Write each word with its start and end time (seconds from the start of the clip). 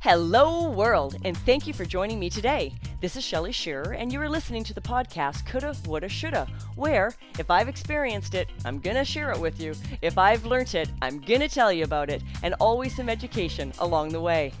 Hello, 0.00 0.70
world, 0.70 1.16
and 1.24 1.36
thank 1.38 1.66
you 1.66 1.74
for 1.74 1.84
joining 1.84 2.20
me 2.20 2.30
today. 2.30 2.72
This 3.00 3.16
is 3.16 3.24
Shelly 3.24 3.50
Shearer, 3.50 3.94
and 3.94 4.12
you 4.12 4.20
are 4.20 4.28
listening 4.28 4.62
to 4.62 4.72
the 4.72 4.80
podcast 4.80 5.44
Coulda, 5.44 5.74
Woulda, 5.86 6.08
Shoulda, 6.08 6.46
where 6.76 7.14
if 7.36 7.50
I've 7.50 7.68
experienced 7.68 8.36
it, 8.36 8.48
I'm 8.64 8.78
gonna 8.78 9.04
share 9.04 9.32
it 9.32 9.40
with 9.40 9.60
you. 9.60 9.74
If 10.00 10.16
I've 10.16 10.44
learnt 10.44 10.76
it, 10.76 10.88
I'm 11.02 11.18
gonna 11.18 11.48
tell 11.48 11.72
you 11.72 11.82
about 11.82 12.10
it, 12.10 12.22
and 12.44 12.54
always 12.60 12.94
some 12.94 13.08
education 13.08 13.72
along 13.80 14.10
the 14.10 14.20
way. 14.20 14.52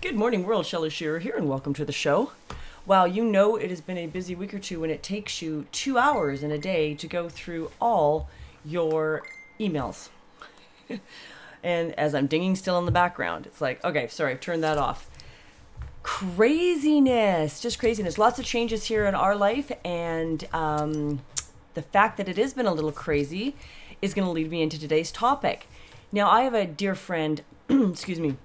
Good 0.00 0.14
morning, 0.14 0.46
world. 0.46 0.66
Shelly 0.66 0.88
Shearer 0.88 1.18
here, 1.18 1.34
and 1.36 1.48
welcome 1.48 1.74
to 1.74 1.84
the 1.84 1.90
show. 1.90 2.30
Wow, 2.86 3.06
you 3.06 3.24
know 3.24 3.56
it 3.56 3.70
has 3.70 3.80
been 3.80 3.98
a 3.98 4.06
busy 4.06 4.36
week 4.36 4.54
or 4.54 4.60
two 4.60 4.78
when 4.78 4.90
it 4.90 5.02
takes 5.02 5.42
you 5.42 5.66
two 5.72 5.98
hours 5.98 6.44
in 6.44 6.52
a 6.52 6.58
day 6.58 6.94
to 6.94 7.08
go 7.08 7.28
through 7.28 7.72
all 7.80 8.28
your 8.64 9.24
emails. 9.58 10.10
And 11.62 11.98
as 11.98 12.14
I'm 12.14 12.26
dinging 12.26 12.56
still 12.56 12.78
in 12.78 12.86
the 12.86 12.92
background, 12.92 13.46
it's 13.46 13.60
like, 13.60 13.84
okay, 13.84 14.08
sorry, 14.08 14.32
I've 14.32 14.40
turned 14.40 14.62
that 14.62 14.78
off. 14.78 15.08
Craziness, 16.02 17.60
just 17.60 17.78
craziness. 17.78 18.18
Lots 18.18 18.38
of 18.38 18.44
changes 18.44 18.84
here 18.84 19.06
in 19.06 19.14
our 19.14 19.36
life, 19.36 19.70
and 19.84 20.46
um, 20.52 21.20
the 21.74 21.82
fact 21.82 22.16
that 22.16 22.28
it 22.28 22.36
has 22.36 22.54
been 22.54 22.66
a 22.66 22.72
little 22.72 22.92
crazy 22.92 23.54
is 24.00 24.14
going 24.14 24.26
to 24.26 24.32
lead 24.32 24.50
me 24.50 24.62
into 24.62 24.78
today's 24.78 25.12
topic. 25.12 25.66
Now, 26.12 26.30
I 26.30 26.42
have 26.42 26.54
a 26.54 26.66
dear 26.66 26.94
friend, 26.94 27.42
excuse 27.68 28.18
me, 28.18 28.36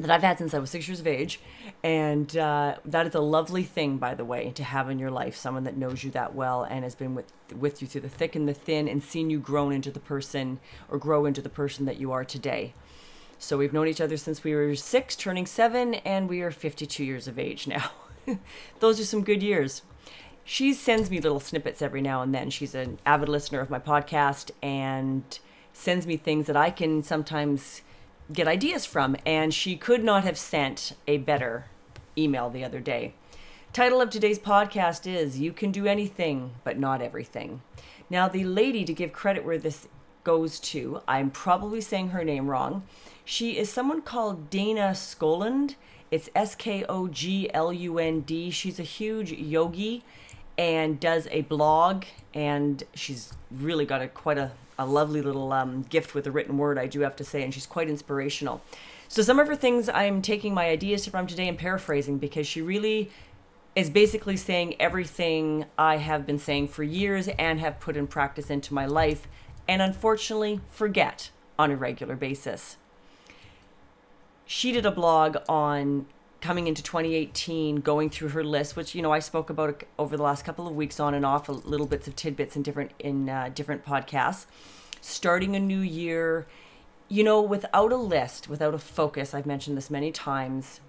that 0.00 0.10
I've 0.10 0.22
had 0.22 0.38
since 0.38 0.54
I 0.54 0.58
was 0.58 0.70
six 0.70 0.88
years 0.88 1.00
of 1.00 1.06
age. 1.06 1.40
And 1.82 2.36
uh, 2.36 2.76
that 2.84 3.06
is 3.06 3.14
a 3.14 3.20
lovely 3.20 3.62
thing, 3.62 3.98
by 3.98 4.14
the 4.14 4.24
way, 4.24 4.50
to 4.52 4.64
have 4.64 4.90
in 4.90 4.98
your 4.98 5.10
life 5.10 5.36
someone 5.36 5.64
that 5.64 5.76
knows 5.76 6.02
you 6.04 6.10
that 6.12 6.34
well 6.34 6.62
and 6.62 6.84
has 6.84 6.94
been 6.94 7.14
with, 7.14 7.32
with 7.56 7.82
you 7.82 7.88
through 7.88 8.02
the 8.02 8.08
thick 8.08 8.34
and 8.34 8.48
the 8.48 8.54
thin 8.54 8.88
and 8.88 9.02
seen 9.02 9.30
you 9.30 9.38
grown 9.38 9.72
into 9.72 9.90
the 9.90 10.00
person 10.00 10.58
or 10.88 10.98
grow 10.98 11.26
into 11.26 11.42
the 11.42 11.48
person 11.48 11.84
that 11.86 11.98
you 11.98 12.12
are 12.12 12.24
today. 12.24 12.74
So 13.38 13.56
we've 13.56 13.72
known 13.72 13.88
each 13.88 14.00
other 14.00 14.16
since 14.16 14.44
we 14.44 14.54
were 14.54 14.74
six, 14.74 15.16
turning 15.16 15.46
seven, 15.46 15.94
and 15.94 16.28
we 16.28 16.42
are 16.42 16.50
52 16.50 17.02
years 17.02 17.26
of 17.26 17.38
age 17.38 17.66
now. 17.66 17.90
Those 18.80 19.00
are 19.00 19.04
some 19.04 19.24
good 19.24 19.42
years. 19.42 19.82
She 20.44 20.74
sends 20.74 21.10
me 21.10 21.20
little 21.20 21.40
snippets 21.40 21.80
every 21.80 22.02
now 22.02 22.22
and 22.22 22.34
then. 22.34 22.50
She's 22.50 22.74
an 22.74 22.98
avid 23.06 23.28
listener 23.28 23.60
of 23.60 23.70
my 23.70 23.78
podcast 23.78 24.50
and 24.62 25.38
sends 25.72 26.06
me 26.06 26.16
things 26.16 26.46
that 26.48 26.56
I 26.56 26.70
can 26.70 27.02
sometimes 27.02 27.82
get 28.32 28.48
ideas 28.48 28.86
from, 28.86 29.16
and 29.26 29.52
she 29.52 29.76
could 29.76 30.04
not 30.04 30.24
have 30.24 30.38
sent 30.38 30.94
a 31.06 31.18
better 31.18 31.66
email 32.16 32.50
the 32.50 32.64
other 32.64 32.80
day. 32.80 33.14
Title 33.72 34.00
of 34.00 34.10
today's 34.10 34.38
podcast 34.38 35.06
is 35.06 35.38
You 35.38 35.52
Can 35.52 35.70
Do 35.70 35.86
Anything, 35.86 36.52
but 36.64 36.78
Not 36.78 37.00
Everything. 37.00 37.62
Now, 38.08 38.28
the 38.28 38.44
lady, 38.44 38.84
to 38.84 38.92
give 38.92 39.12
credit 39.12 39.44
where 39.44 39.58
this 39.58 39.86
goes 40.24 40.58
to, 40.60 41.00
I'm 41.06 41.30
probably 41.30 41.80
saying 41.80 42.08
her 42.08 42.24
name 42.24 42.50
wrong. 42.50 42.82
She 43.24 43.56
is 43.56 43.70
someone 43.70 44.02
called 44.02 44.50
Dana 44.50 44.90
Skoglund. 44.90 45.76
It's 46.10 46.28
S 46.34 46.56
K 46.56 46.84
O 46.88 47.06
G 47.06 47.48
L 47.54 47.72
U 47.72 47.98
N 47.98 48.22
D. 48.22 48.50
She's 48.50 48.80
a 48.80 48.84
huge 48.84 49.30
yogi 49.30 50.02
and 50.58 50.98
does 50.98 51.28
a 51.30 51.42
blog, 51.42 52.04
and 52.34 52.82
she's 52.94 53.32
really 53.50 53.86
got 53.86 54.02
a 54.02 54.08
quite 54.08 54.38
a 54.38 54.50
a 54.80 54.86
lovely 54.86 55.20
little 55.20 55.52
um, 55.52 55.82
gift 55.82 56.14
with 56.14 56.26
a 56.26 56.30
written 56.30 56.56
word, 56.56 56.78
I 56.78 56.86
do 56.86 57.00
have 57.00 57.14
to 57.16 57.24
say, 57.24 57.42
and 57.42 57.52
she's 57.52 57.66
quite 57.66 57.90
inspirational. 57.90 58.62
So 59.08 59.22
some 59.22 59.38
of 59.38 59.46
her 59.46 59.54
things 59.54 59.90
I'm 59.90 60.22
taking 60.22 60.54
my 60.54 60.68
ideas 60.68 61.06
from 61.06 61.26
today 61.26 61.48
and 61.48 61.58
paraphrasing 61.58 62.16
because 62.16 62.46
she 62.46 62.62
really 62.62 63.10
is 63.76 63.90
basically 63.90 64.38
saying 64.38 64.76
everything 64.80 65.66
I 65.76 65.98
have 65.98 66.26
been 66.26 66.38
saying 66.38 66.68
for 66.68 66.82
years 66.82 67.28
and 67.28 67.60
have 67.60 67.78
put 67.78 67.96
in 67.96 68.06
practice 68.06 68.48
into 68.48 68.72
my 68.72 68.86
life 68.86 69.28
and 69.68 69.82
unfortunately 69.82 70.60
forget 70.70 71.30
on 71.58 71.70
a 71.70 71.76
regular 71.76 72.16
basis. 72.16 72.78
She 74.46 74.72
did 74.72 74.86
a 74.86 74.90
blog 74.90 75.36
on 75.46 76.06
coming 76.40 76.66
into 76.66 76.82
2018, 76.82 77.76
going 77.76 78.10
through 78.10 78.30
her 78.30 78.44
list, 78.44 78.76
which 78.76 78.94
you 78.94 79.02
know 79.02 79.12
I 79.12 79.18
spoke 79.18 79.50
about 79.50 79.84
over 79.98 80.16
the 80.16 80.22
last 80.22 80.44
couple 80.44 80.66
of 80.66 80.74
weeks 80.74 80.98
on 81.00 81.14
and 81.14 81.24
off, 81.24 81.48
little 81.48 81.86
bits 81.86 82.08
of 82.08 82.16
tidbits 82.16 82.56
in 82.56 82.62
different 82.62 82.92
in 82.98 83.28
uh, 83.28 83.50
different 83.54 83.84
podcasts. 83.84 84.46
Starting 85.00 85.56
a 85.56 85.60
new 85.60 85.80
year, 85.80 86.46
you 87.08 87.24
know, 87.24 87.40
without 87.40 87.92
a 87.92 87.96
list, 87.96 88.48
without 88.48 88.74
a 88.74 88.78
focus, 88.78 89.34
I've 89.34 89.46
mentioned 89.46 89.76
this 89.76 89.90
many 89.90 90.12
times 90.12 90.80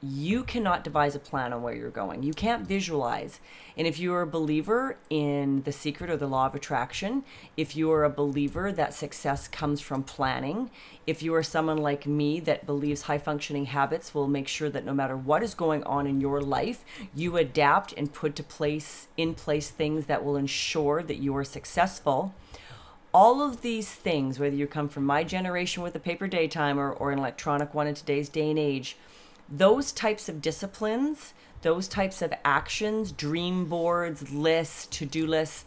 you 0.00 0.44
cannot 0.44 0.84
devise 0.84 1.14
a 1.14 1.18
plan 1.18 1.52
on 1.52 1.62
where 1.62 1.74
you're 1.74 1.90
going. 1.90 2.22
You 2.22 2.32
can't 2.32 2.66
visualize. 2.66 3.40
And 3.76 3.86
if 3.86 3.98
you're 3.98 4.22
a 4.22 4.26
believer 4.26 4.96
in 5.10 5.62
the 5.62 5.72
secret 5.72 6.08
or 6.08 6.16
the 6.16 6.26
law 6.26 6.46
of 6.46 6.54
attraction, 6.54 7.24
if 7.56 7.74
you 7.74 7.90
are 7.90 8.04
a 8.04 8.10
believer 8.10 8.70
that 8.72 8.94
success 8.94 9.48
comes 9.48 9.80
from 9.80 10.04
planning, 10.04 10.70
if 11.06 11.22
you 11.22 11.34
are 11.34 11.42
someone 11.42 11.78
like 11.78 12.06
me 12.06 12.38
that 12.40 12.66
believes 12.66 13.02
high 13.02 13.18
functioning 13.18 13.66
habits 13.66 14.14
will 14.14 14.28
make 14.28 14.46
sure 14.46 14.70
that 14.70 14.84
no 14.84 14.94
matter 14.94 15.16
what 15.16 15.42
is 15.42 15.54
going 15.54 15.82
on 15.84 16.06
in 16.06 16.20
your 16.20 16.40
life, 16.40 16.84
you 17.14 17.36
adapt 17.36 17.92
and 17.92 18.12
put 18.12 18.36
to 18.36 18.42
place 18.42 19.08
in 19.16 19.34
place 19.34 19.70
things 19.70 20.06
that 20.06 20.24
will 20.24 20.36
ensure 20.36 21.02
that 21.02 21.18
you 21.18 21.36
are 21.36 21.44
successful. 21.44 22.34
All 23.12 23.42
of 23.42 23.62
these 23.62 23.90
things, 23.90 24.38
whether 24.38 24.54
you 24.54 24.66
come 24.66 24.88
from 24.88 25.04
my 25.04 25.24
generation 25.24 25.82
with 25.82 25.94
a 25.96 26.00
paper 26.00 26.28
daytime 26.28 26.78
or, 26.78 26.92
or 26.92 27.10
an 27.10 27.18
electronic 27.18 27.74
one 27.74 27.86
in 27.86 27.94
today's 27.94 28.28
day 28.28 28.50
and 28.50 28.58
age, 28.58 28.96
those 29.48 29.92
types 29.92 30.28
of 30.28 30.40
disciplines, 30.42 31.32
those 31.62 31.88
types 31.88 32.22
of 32.22 32.32
actions, 32.44 33.12
dream 33.12 33.66
boards, 33.66 34.30
lists, 34.30 34.86
to 34.86 35.06
do 35.06 35.26
lists, 35.26 35.64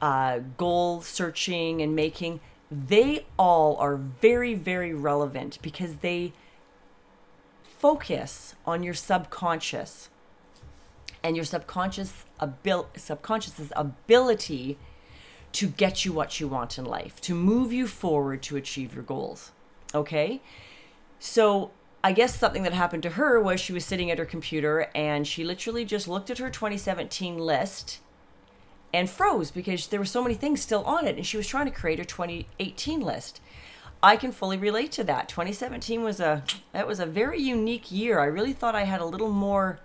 uh, 0.00 0.38
goal 0.56 1.02
searching 1.02 1.82
and 1.82 1.94
making, 1.94 2.40
they 2.70 3.26
all 3.38 3.76
are 3.76 3.96
very, 3.96 4.54
very 4.54 4.94
relevant 4.94 5.58
because 5.60 5.96
they 5.96 6.32
focus 7.78 8.54
on 8.64 8.82
your 8.82 8.94
subconscious 8.94 10.08
and 11.22 11.36
your 11.36 11.44
subconscious 11.44 12.24
abil- 12.40 12.88
subconscious's 12.96 13.72
ability 13.76 14.78
to 15.52 15.66
get 15.66 16.04
you 16.04 16.12
what 16.12 16.38
you 16.38 16.46
want 16.46 16.78
in 16.78 16.84
life, 16.84 17.20
to 17.20 17.34
move 17.34 17.72
you 17.72 17.86
forward 17.86 18.42
to 18.42 18.56
achieve 18.56 18.94
your 18.94 19.02
goals. 19.02 19.50
Okay? 19.94 20.40
So 21.18 21.72
I 22.02 22.12
guess 22.12 22.38
something 22.38 22.62
that 22.62 22.72
happened 22.72 23.02
to 23.02 23.10
her 23.10 23.38
was 23.38 23.60
she 23.60 23.74
was 23.74 23.84
sitting 23.84 24.10
at 24.10 24.18
her 24.18 24.24
computer 24.24 24.88
and 24.94 25.26
she 25.26 25.44
literally 25.44 25.84
just 25.84 26.08
looked 26.08 26.30
at 26.30 26.38
her 26.38 26.48
2017 26.48 27.36
list 27.36 28.00
and 28.92 29.08
froze 29.08 29.50
because 29.50 29.86
there 29.88 30.00
were 30.00 30.06
so 30.06 30.22
many 30.22 30.34
things 30.34 30.62
still 30.62 30.82
on 30.84 31.06
it 31.06 31.16
and 31.16 31.26
she 31.26 31.36
was 31.36 31.46
trying 31.46 31.66
to 31.66 31.70
create 31.70 31.98
her 31.98 32.04
2018 32.04 33.00
list. 33.00 33.40
I 34.02 34.16
can 34.16 34.32
fully 34.32 34.56
relate 34.56 34.92
to 34.92 35.04
that. 35.04 35.28
2017 35.28 36.02
was 36.02 36.20
a 36.20 36.42
that 36.72 36.86
was 36.86 37.00
a 37.00 37.06
very 37.06 37.38
unique 37.38 37.92
year. 37.92 38.18
I 38.18 38.24
really 38.24 38.54
thought 38.54 38.74
I 38.74 38.84
had 38.84 39.02
a 39.02 39.06
little 39.06 39.30
more 39.30 39.78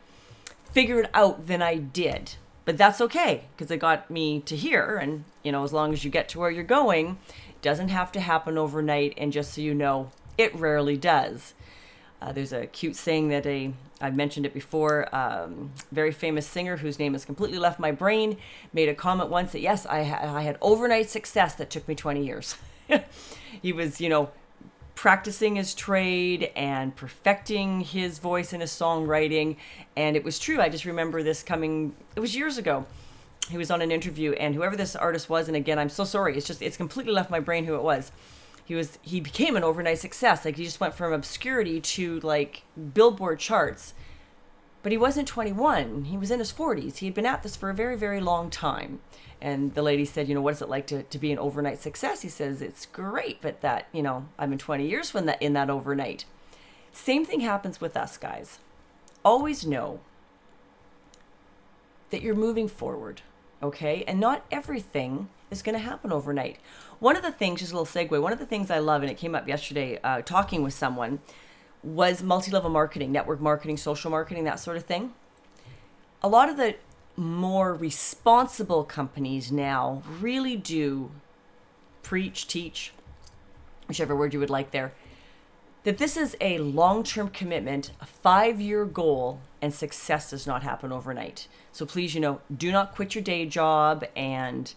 figured 0.72 1.10
out 1.14 1.48
than 1.48 1.62
I 1.62 1.76
did. 1.76 2.36
But 2.64 2.78
that's 2.78 3.02
okay 3.02 3.44
because 3.56 3.70
it 3.70 3.78
got 3.78 4.10
me 4.10 4.40
to 4.42 4.56
here 4.56 4.98
and 4.98 5.26
you 5.44 5.52
know 5.52 5.66
as 5.66 5.74
long 5.74 5.92
as 5.92 6.06
you 6.06 6.12
get 6.12 6.30
to 6.30 6.40
where 6.40 6.50
you're 6.50 6.64
going, 6.64 7.18
doesn't 7.62 7.90
have 7.90 8.14
to 8.14 8.22
happen 8.22 8.58
overnight 8.58 9.14
and 9.18 9.34
just 9.34 9.54
so 9.54 9.60
you 9.60 9.74
know, 9.74 10.12
it 10.38 10.56
rarely 10.56 10.96
does. 10.96 11.54
Uh, 12.22 12.32
there's 12.32 12.54
a 12.54 12.66
cute 12.68 12.96
saying 12.96 13.30
that 13.30 13.46
a 13.46 13.74
I've 14.02 14.16
mentioned 14.16 14.46
it 14.46 14.54
before. 14.54 15.14
Um, 15.16 15.72
very 15.92 16.12
famous 16.12 16.46
singer 16.46 16.78
whose 16.78 17.00
name 17.00 17.14
has 17.14 17.24
completely 17.24 17.58
left 17.58 17.80
my 17.80 17.92
brain 17.92 18.38
made 18.74 18.90
a 18.90 18.94
comment 18.94 19.30
once 19.30 19.54
that 19.54 19.62
yes, 19.62 19.86
I, 19.86 20.04
ha- 20.04 20.36
I 20.36 20.42
had 20.42 20.58
overnight 20.62 21.10
success 21.10 21.56
that 21.56 21.70
took 21.70 21.88
me 21.88 21.96
20 21.96 22.26
years. 22.26 22.56
he 23.62 23.72
was, 23.72 24.02
you 24.02 24.10
know, 24.10 24.32
practicing 24.96 25.56
his 25.56 25.74
trade 25.74 26.52
and 26.56 26.96
perfecting 26.96 27.82
his 27.82 28.20
voice 28.20 28.54
and 28.54 28.62
his 28.62 28.72
songwriting, 28.72 29.56
and 29.96 30.16
it 30.16 30.24
was 30.24 30.40
true. 30.40 30.60
I 30.60 30.70
just 30.70 30.86
remember 30.86 31.24
this 31.24 31.44
coming. 31.44 31.96
It 32.16 32.20
was 32.20 32.36
years 32.36 32.58
ago. 32.58 32.86
He 33.50 33.58
was 33.58 33.70
on 33.70 33.82
an 33.82 33.92
interview, 33.92 34.34
and 34.34 34.56
whoever 34.56 34.76
this 34.76 34.96
artist 34.96 35.30
was, 35.30 35.48
and 35.48 35.56
again, 35.56 35.78
I'm 35.78 35.90
so 35.90 36.04
sorry. 36.04 36.36
It's 36.36 36.48
just 36.48 36.62
it's 36.62 36.78
completely 36.78 37.14
left 37.14 37.30
my 37.30 37.40
brain 37.40 37.66
who 37.66 37.76
it 37.76 37.84
was 37.84 38.12
he 38.66 38.76
was 38.76 39.00
he 39.04 39.22
became 39.22 39.56
an 39.56 39.64
overnight 39.64 40.00
success. 40.00 40.44
Like 40.44 40.58
he 40.58 40.66
just 40.66 40.80
went 40.80 40.96
from 40.96 41.14
obscurity 41.14 41.80
to 41.80 42.20
like 42.20 42.64
Billboard 42.94 43.40
charts. 43.40 43.94
But 44.82 44.92
he 44.92 44.98
wasn't 45.00 45.28
21. 45.28 46.06
He 46.06 46.18
was 46.18 46.30
in 46.30 46.38
his 46.38 46.54
40s. 46.54 46.98
He 46.98 47.08
had 47.08 47.16
been 47.16 47.26
at 47.26 47.42
this 47.42 47.56
for 47.56 47.72
a 47.72 47.74
very, 47.74 47.96
very 47.96 48.22
long 48.22 48.52
time. 48.52 49.00
And 49.42 49.74
the 49.74 49.82
lady 49.82 50.06
said, 50.06 50.28
you 50.28 50.36
know, 50.36 50.42
what 50.42 50.54
is 50.54 50.62
it 50.62 50.70
like 50.70 50.86
to, 50.88 51.02
to 51.02 51.18
be 51.18 51.32
an 51.32 51.40
overnight 51.40 51.82
success? 51.82 52.22
He 52.22 52.30
says, 52.30 52.62
it's 52.62 52.86
great, 52.86 53.42
but 53.42 53.62
that, 53.62 53.88
you 53.92 54.04
know, 54.04 54.28
I've 54.38 54.50
been 54.50 54.60
20 54.60 54.88
years 54.88 55.12
when 55.12 55.26
that 55.26 55.42
in 55.42 55.54
that 55.54 55.72
overnight. 55.72 56.26
Same 56.94 57.26
thing 57.26 57.40
happens 57.40 57.82
with 57.82 57.98
us, 57.98 58.16
guys. 58.16 58.60
Always 59.24 59.66
know 59.66 60.02
that 62.12 62.22
you're 62.22 62.36
moving 62.36 62.68
forward, 62.68 63.22
okay? 63.64 64.04
And 64.08 64.20
not 64.20 64.46
everything 64.52 65.30
is 65.50 65.62
going 65.62 65.74
to 65.74 65.84
happen 65.84 66.12
overnight. 66.12 66.58
One 67.00 67.16
of 67.16 67.24
the 67.24 67.32
things, 67.32 67.60
just 67.60 67.72
a 67.72 67.78
little 67.78 67.86
segue, 67.86 68.22
one 68.22 68.34
of 68.34 68.40
the 68.40 68.46
things 68.46 68.72
I 68.72 68.80
love, 68.80 69.02
and 69.02 69.12
it 69.12 69.18
came 69.18 69.36
up 69.36 69.48
yesterday 69.48 70.00
uh, 70.04 70.22
talking 70.22 70.64
with 70.64 70.74
someone, 70.74 71.20
was 71.84 72.24
multi 72.24 72.52
level 72.52 72.70
marketing, 72.70 73.12
network 73.12 73.40
marketing, 73.40 73.78
social 73.78 74.10
marketing, 74.10 74.44
that 74.46 74.60
sort 74.60 74.78
of 74.78 74.86
thing. 74.86 75.14
A 76.24 76.28
lot 76.28 76.50
of 76.50 76.58
the 76.58 76.76
more 77.16 77.74
responsible 77.74 78.84
companies 78.84 79.52
now 79.52 80.04
really 80.20 80.58
do 80.58 81.12
preach, 82.04 82.48
teach, 82.48 82.92
whichever 83.88 84.16
word 84.16 84.34
you 84.34 84.40
would 84.40 84.50
like 84.50 84.72
there, 84.72 84.94
that 85.84 85.98
this 85.98 86.18
is 86.18 86.36
a 86.42 86.58
long 86.58 87.04
term 87.04 87.30
commitment, 87.30 87.92
a 88.02 88.06
five 88.06 88.60
year 88.60 88.86
goal, 88.86 89.42
and 89.62 89.74
success 89.74 90.32
does 90.32 90.48
not 90.48 90.64
happen 90.64 90.92
overnight. 90.92 91.48
So 91.72 91.86
please, 91.86 92.16
you 92.16 92.22
know, 92.22 92.42
do 92.56 92.72
not 92.72 92.96
quit 92.96 93.16
your 93.16 93.24
day 93.24 93.46
job 93.46 94.04
and 94.16 94.74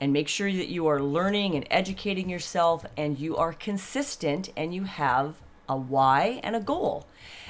and 0.00 0.12
make 0.12 0.28
sure 0.28 0.52
that 0.52 0.68
you 0.68 0.86
are 0.86 1.00
learning 1.00 1.54
and 1.54 1.66
educating 1.70 2.28
yourself 2.28 2.84
and 2.96 3.18
you 3.18 3.36
are 3.36 3.52
consistent 3.52 4.50
and 4.56 4.74
you 4.74 4.84
have 4.84 5.36
a 5.68 5.76
why 5.76 6.40
and 6.42 6.54
a 6.54 6.60
goal. 6.60 7.06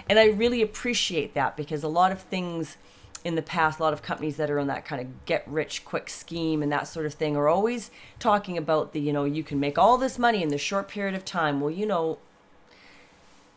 And 0.08 0.18
I 0.18 0.26
really 0.26 0.62
appreciate 0.62 1.34
that 1.34 1.56
because 1.56 1.82
a 1.82 1.88
lot 1.88 2.12
of 2.12 2.20
things 2.20 2.76
in 3.24 3.34
the 3.34 3.42
past, 3.42 3.80
a 3.80 3.82
lot 3.82 3.92
of 3.92 4.02
companies 4.02 4.36
that 4.36 4.50
are 4.50 4.60
on 4.60 4.68
that 4.68 4.84
kind 4.84 5.02
of 5.02 5.24
get 5.24 5.42
rich 5.48 5.84
quick 5.84 6.08
scheme 6.08 6.62
and 6.62 6.70
that 6.70 6.86
sort 6.86 7.06
of 7.06 7.14
thing 7.14 7.36
are 7.36 7.48
always 7.48 7.90
talking 8.20 8.56
about 8.56 8.92
the, 8.92 9.00
you 9.00 9.12
know, 9.12 9.24
you 9.24 9.42
can 9.42 9.58
make 9.58 9.76
all 9.76 9.98
this 9.98 10.18
money 10.18 10.42
in 10.42 10.48
this 10.48 10.60
short 10.60 10.88
period 10.88 11.14
of 11.16 11.24
time. 11.24 11.60
Well, 11.60 11.72
you 11.72 11.86
know, 11.86 12.18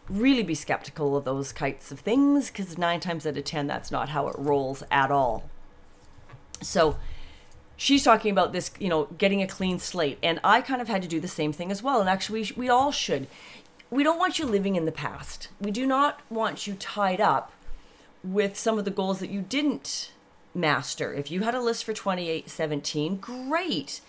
really 0.10 0.42
be 0.42 0.56
skeptical 0.56 1.16
of 1.16 1.24
those 1.24 1.52
kinds 1.52 1.92
of 1.92 2.00
things 2.00 2.50
because 2.50 2.80
nine 2.80 3.00
times 3.00 3.28
out 3.28 3.38
of 3.38 3.44
ten, 3.44 3.68
that's 3.68 3.92
not 3.92 4.10
how 4.10 4.28
it 4.28 4.36
rolls 4.40 4.82
at 4.90 5.12
all. 5.12 5.44
So, 6.62 6.98
she's 7.80 8.04
talking 8.04 8.30
about 8.30 8.52
this, 8.52 8.72
you 8.78 8.90
know, 8.90 9.06
getting 9.18 9.42
a 9.42 9.48
clean 9.48 9.80
slate. 9.80 10.20
And 10.22 10.40
I 10.44 10.60
kind 10.62 10.82
of 10.82 10.90
had 10.90 11.02
to 11.02 11.08
do 11.08 11.22
the 11.22 11.30
same 11.30 11.54
thing 11.54 11.72
as 11.72 11.82
well. 11.82 12.02
And 12.02 12.10
actually, 12.10 12.52
we, 12.56 12.68
all 12.68 12.92
should. 12.92 13.28
We 13.90 14.04
don't 14.04 14.20
want 14.20 14.38
you 14.38 14.46
living 14.46 14.76
in 14.76 14.86
the 14.86 14.92
past. 14.92 15.48
We 15.62 15.72
do 15.72 15.88
not 15.88 16.20
want 16.30 16.68
you 16.68 16.74
tied 16.76 17.22
up 17.22 17.54
with 18.22 18.58
some 18.58 18.78
of 18.78 18.84
the 18.84 18.92
goals 18.92 19.20
that 19.20 19.30
you 19.30 19.42
didn't 19.42 20.12
master. 20.54 21.14
If 21.14 21.32
you 21.32 21.42
had 21.42 21.56
a 21.56 21.62
list 21.62 21.86
for 21.86 21.94
2817, 21.94 23.16
great. 23.16 24.02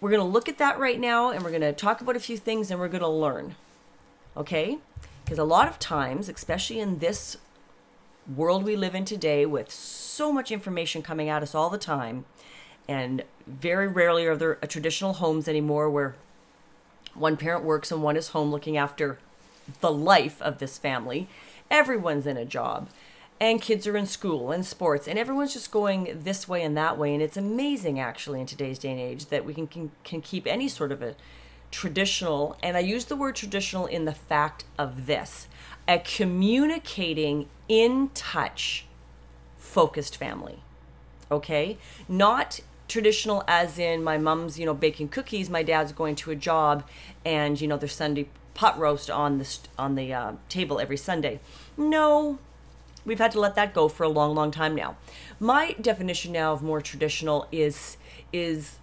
We're 0.00 0.10
going 0.10 0.20
to 0.20 0.28
look 0.28 0.48
at 0.48 0.58
that 0.58 0.78
right 0.78 0.98
now 0.98 1.30
and 1.30 1.44
we're 1.44 1.50
going 1.50 1.60
to 1.62 1.72
talk 1.72 2.00
about 2.00 2.16
a 2.16 2.20
few 2.20 2.36
things 2.36 2.70
and 2.70 2.80
we're 2.80 2.88
going 2.88 3.02
to 3.02 3.08
learn. 3.08 3.54
Okay? 4.36 4.78
Because 5.24 5.38
a 5.38 5.44
lot 5.44 5.68
of 5.68 5.78
times, 5.78 6.28
especially 6.28 6.80
in 6.80 6.98
this 6.98 7.36
world 8.34 8.64
we 8.64 8.74
live 8.74 8.96
in 8.96 9.04
today 9.04 9.46
with 9.46 9.70
so 9.70 10.32
much 10.32 10.50
information 10.50 11.02
coming 11.02 11.28
at 11.28 11.44
us 11.44 11.54
all 11.54 11.70
the 11.70 11.78
time, 11.78 12.24
and 12.88 13.24
very 13.46 13.88
rarely 13.88 14.26
are 14.26 14.36
there 14.36 14.58
uh, 14.62 14.66
traditional 14.66 15.14
homes 15.14 15.48
anymore 15.48 15.90
where 15.90 16.14
one 17.14 17.36
parent 17.36 17.64
works 17.64 17.90
and 17.90 18.02
one 18.02 18.16
is 18.16 18.28
home 18.28 18.50
looking 18.50 18.76
after 18.76 19.18
the 19.80 19.90
life 19.90 20.40
of 20.42 20.58
this 20.58 20.78
family. 20.78 21.28
Everyone's 21.70 22.26
in 22.26 22.36
a 22.36 22.44
job. 22.44 22.88
And 23.38 23.60
kids 23.60 23.86
are 23.86 23.96
in 23.96 24.06
school 24.06 24.50
and 24.50 24.64
sports 24.64 25.06
and 25.06 25.18
everyone's 25.18 25.52
just 25.52 25.70
going 25.70 26.20
this 26.24 26.48
way 26.48 26.62
and 26.62 26.74
that 26.76 26.96
way. 26.96 27.12
And 27.12 27.22
it's 27.22 27.36
amazing 27.36 28.00
actually 28.00 28.40
in 28.40 28.46
today's 28.46 28.78
day 28.78 28.92
and 28.92 29.00
age 29.00 29.26
that 29.26 29.44
we 29.44 29.52
can 29.52 29.66
can, 29.66 29.90
can 30.04 30.22
keep 30.22 30.46
any 30.46 30.68
sort 30.68 30.90
of 30.90 31.02
a 31.02 31.14
traditional 31.72 32.56
and 32.62 32.76
i 32.76 32.80
use 32.80 33.06
the 33.06 33.16
word 33.16 33.34
traditional 33.34 33.86
in 33.86 34.04
the 34.04 34.14
fact 34.14 34.64
of 34.78 35.06
this 35.06 35.48
a 35.88 35.98
communicating 35.98 37.48
in 37.68 38.10
touch 38.14 38.86
focused 39.56 40.16
family. 40.16 40.60
Okay? 41.30 41.78
Not 42.08 42.60
traditional 42.88 43.42
as 43.48 43.78
in 43.78 44.02
my 44.02 44.16
mom's 44.16 44.58
you 44.58 44.66
know 44.66 44.74
baking 44.74 45.08
cookies 45.08 45.50
my 45.50 45.62
dad's 45.62 45.92
going 45.92 46.14
to 46.14 46.30
a 46.30 46.36
job 46.36 46.84
and 47.24 47.60
you 47.60 47.66
know 47.66 47.76
there's 47.76 47.94
sunday 47.94 48.28
pot 48.56 48.78
roast 48.78 49.10
on 49.10 49.38
the 49.38 49.58
on 49.78 49.94
the 49.94 50.12
uh, 50.12 50.32
table 50.48 50.80
every 50.80 50.96
sunday. 50.96 51.38
No 51.76 52.38
we've 53.04 53.18
had 53.18 53.30
to 53.30 53.38
let 53.38 53.54
that 53.54 53.72
go 53.72 53.86
for 53.88 54.02
a 54.02 54.08
long 54.08 54.34
long 54.34 54.50
time 54.50 54.74
now. 54.74 54.96
My 55.38 55.76
definition 55.80 56.32
now 56.32 56.52
of 56.52 56.62
more 56.62 56.80
traditional 56.80 57.46
is 57.52 57.98
is 58.32 58.78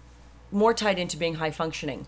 more 0.50 0.72
tied 0.72 0.98
into 0.98 1.16
being 1.16 1.34
high 1.34 1.50
functioning. 1.50 2.06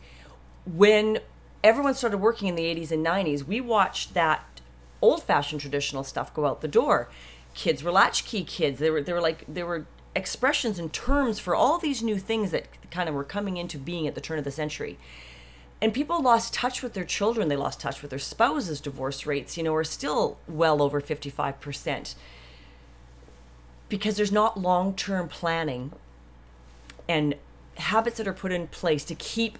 When 0.64 1.18
everyone 1.64 1.94
started 1.94 2.18
working 2.18 2.48
in 2.48 2.54
the 2.54 2.62
80s 2.62 2.92
and 2.92 3.04
90s 3.04 3.44
we 3.44 3.60
watched 3.60 4.14
that 4.14 4.60
old 5.02 5.24
fashioned 5.24 5.60
traditional 5.60 6.04
stuff 6.04 6.32
go 6.32 6.46
out 6.46 6.60
the 6.60 6.68
door. 6.68 7.08
Kids 7.54 7.82
were 7.82 7.90
latchkey 7.90 8.44
kids. 8.44 8.78
They 8.78 8.90
were 8.90 9.02
they 9.02 9.12
were 9.12 9.20
like 9.20 9.44
they 9.48 9.64
were 9.64 9.86
expressions 10.16 10.78
and 10.78 10.92
terms 10.92 11.38
for 11.38 11.54
all 11.54 11.78
these 11.78 12.02
new 12.02 12.18
things 12.18 12.50
that 12.50 12.66
kind 12.90 13.08
of 13.08 13.14
were 13.14 13.24
coming 13.24 13.56
into 13.56 13.78
being 13.78 14.06
at 14.08 14.14
the 14.14 14.20
turn 14.20 14.38
of 14.38 14.44
the 14.44 14.50
century. 14.50 14.98
And 15.80 15.92
people 15.92 16.22
lost 16.22 16.54
touch 16.54 16.82
with 16.82 16.94
their 16.94 17.04
children, 17.04 17.48
they 17.48 17.56
lost 17.56 17.80
touch 17.80 18.00
with 18.00 18.10
their 18.10 18.18
spouses. 18.18 18.80
Divorce 18.80 19.26
rates, 19.26 19.56
you 19.56 19.62
know, 19.62 19.74
are 19.74 19.84
still 19.84 20.38
well 20.48 20.80
over 20.80 21.00
55% 21.00 22.14
because 23.88 24.16
there's 24.16 24.32
not 24.32 24.58
long 24.58 24.94
term 24.94 25.28
planning 25.28 25.92
and 27.08 27.34
habits 27.76 28.16
that 28.16 28.26
are 28.26 28.32
put 28.32 28.52
in 28.52 28.66
place 28.68 29.04
to 29.04 29.14
keep 29.14 29.58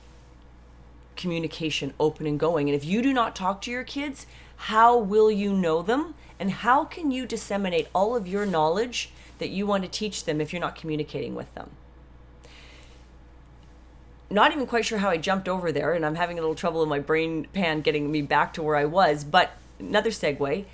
communication 1.17 1.93
open 2.01 2.27
and 2.27 2.41
going. 2.41 2.69
And 2.69 2.75
if 2.75 2.85
you 2.85 3.03
do 3.03 3.13
not 3.13 3.37
talk 3.37 3.61
to 3.63 3.71
your 3.71 3.85
kids, 3.85 4.27
how 4.57 4.97
will 4.97 5.31
you 5.31 5.53
know 5.53 5.83
them? 5.83 6.15
And 6.39 6.51
how 6.51 6.85
can 6.85 7.11
you 7.11 7.27
disseminate 7.27 7.89
all 7.95 8.17
of 8.17 8.27
your 8.27 8.47
knowledge 8.47 9.11
that 9.39 9.51
you 9.51 9.67
want 9.67 9.85
to 9.85 9.89
teach 9.89 10.25
them 10.25 10.41
if 10.41 10.53
you're 10.53 10.61
not 10.61 10.77
communicating 10.77 11.35
with 11.35 11.55
them. 11.55 11.71
Not 14.29 14.53
even 14.53 14.67
quite 14.67 14.85
sure 14.85 14.99
how 14.99 15.11
I 15.11 15.19
jumped 15.19 15.49
over 15.49 15.71
there, 15.71 15.93
and 15.93 16.05
I'm 16.05 16.17
having 16.17 16.39
a 16.39 16.43
little 16.43 16.57
trouble 16.57 16.83
in 16.83 16.89
my 16.89 16.99
brain 16.99 17.47
pan 17.53 17.81
getting 17.81 18.11
me 18.11 18.23
back 18.23 18.53
to 18.55 18.63
where 18.63 18.77
I 18.77 18.85
was. 18.85 19.23
But 19.23 19.53
another 19.79 20.11
segue 20.11 20.65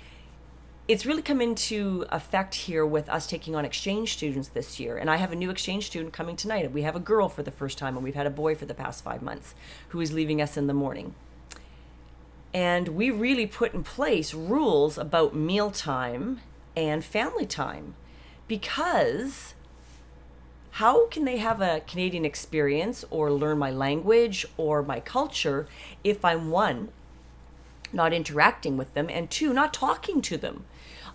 it's 0.85 1.05
really 1.05 1.21
come 1.21 1.39
into 1.39 2.05
effect 2.11 2.53
here 2.53 2.85
with 2.85 3.07
us 3.07 3.25
taking 3.25 3.55
on 3.55 3.63
exchange 3.63 4.13
students 4.13 4.49
this 4.49 4.79
year. 4.79 4.97
And 4.97 5.09
I 5.09 5.15
have 5.15 5.31
a 5.31 5.35
new 5.35 5.49
exchange 5.49 5.85
student 5.85 6.11
coming 6.11 6.35
tonight. 6.35 6.69
We 6.73 6.81
have 6.81 6.95
a 6.95 6.99
girl 6.99 7.29
for 7.29 7.41
the 7.41 7.51
first 7.51 7.77
time, 7.77 7.95
and 7.95 8.03
we've 8.03 8.15
had 8.15 8.27
a 8.27 8.31
boy 8.31 8.55
for 8.55 8.65
the 8.65 8.73
past 8.73 9.03
five 9.03 9.21
months 9.21 9.55
who 9.89 10.01
is 10.01 10.11
leaving 10.11 10.41
us 10.41 10.57
in 10.57 10.67
the 10.67 10.73
morning. 10.73 11.15
And 12.53 12.89
we 12.89 13.09
really 13.09 13.47
put 13.47 13.73
in 13.73 13.83
place 13.83 14.33
rules 14.33 14.97
about 14.97 15.33
mealtime 15.33 16.41
and 16.75 17.03
family 17.03 17.45
time 17.45 17.95
because 18.53 19.55
how 20.73 21.07
can 21.07 21.25
they 21.25 21.37
have 21.37 21.59
a 21.59 21.81
Canadian 21.87 22.23
experience 22.23 23.03
or 23.09 23.31
learn 23.31 23.57
my 23.57 23.71
language 23.71 24.45
or 24.57 24.83
my 24.83 24.99
culture 24.99 25.65
if 26.03 26.23
I'm 26.23 26.51
one, 26.51 26.89
not 27.91 28.13
interacting 28.13 28.77
with 28.77 28.93
them, 28.93 29.09
and 29.09 29.27
two, 29.31 29.53
not 29.53 29.73
talking 29.73 30.21
to 30.21 30.37
them? 30.37 30.65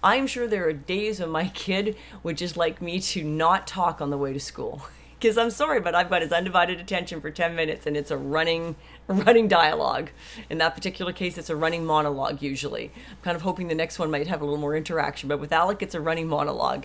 I'm 0.02 0.26
sure 0.26 0.48
there 0.48 0.66
are 0.66 0.72
days 0.72 1.20
when 1.20 1.30
my 1.30 1.46
kid 1.54 1.94
would 2.24 2.36
just 2.36 2.56
like 2.56 2.82
me 2.82 2.98
to 3.12 3.22
not 3.22 3.68
talk 3.68 4.00
on 4.00 4.10
the 4.10 4.18
way 4.18 4.32
to 4.32 4.40
school. 4.40 4.82
Because 5.20 5.36
I'm 5.36 5.50
sorry, 5.50 5.80
but 5.80 5.96
I've 5.96 6.10
got 6.10 6.22
his 6.22 6.30
undivided 6.30 6.78
attention 6.78 7.20
for 7.20 7.28
10 7.28 7.56
minutes 7.56 7.88
and 7.88 7.96
it's 7.96 8.12
a 8.12 8.16
running 8.16 8.76
running 9.08 9.48
dialogue. 9.48 10.10
In 10.48 10.58
that 10.58 10.76
particular 10.76 11.12
case, 11.12 11.36
it's 11.36 11.50
a 11.50 11.56
running 11.56 11.84
monologue 11.84 12.40
usually. 12.40 12.92
I'm 13.10 13.16
kind 13.24 13.34
of 13.34 13.42
hoping 13.42 13.66
the 13.66 13.74
next 13.74 13.98
one 13.98 14.12
might 14.12 14.28
have 14.28 14.40
a 14.40 14.44
little 14.44 14.60
more 14.60 14.76
interaction, 14.76 15.28
but 15.28 15.40
with 15.40 15.52
Alec, 15.52 15.82
it's 15.82 15.96
a 15.96 16.00
running 16.00 16.28
monologue 16.28 16.84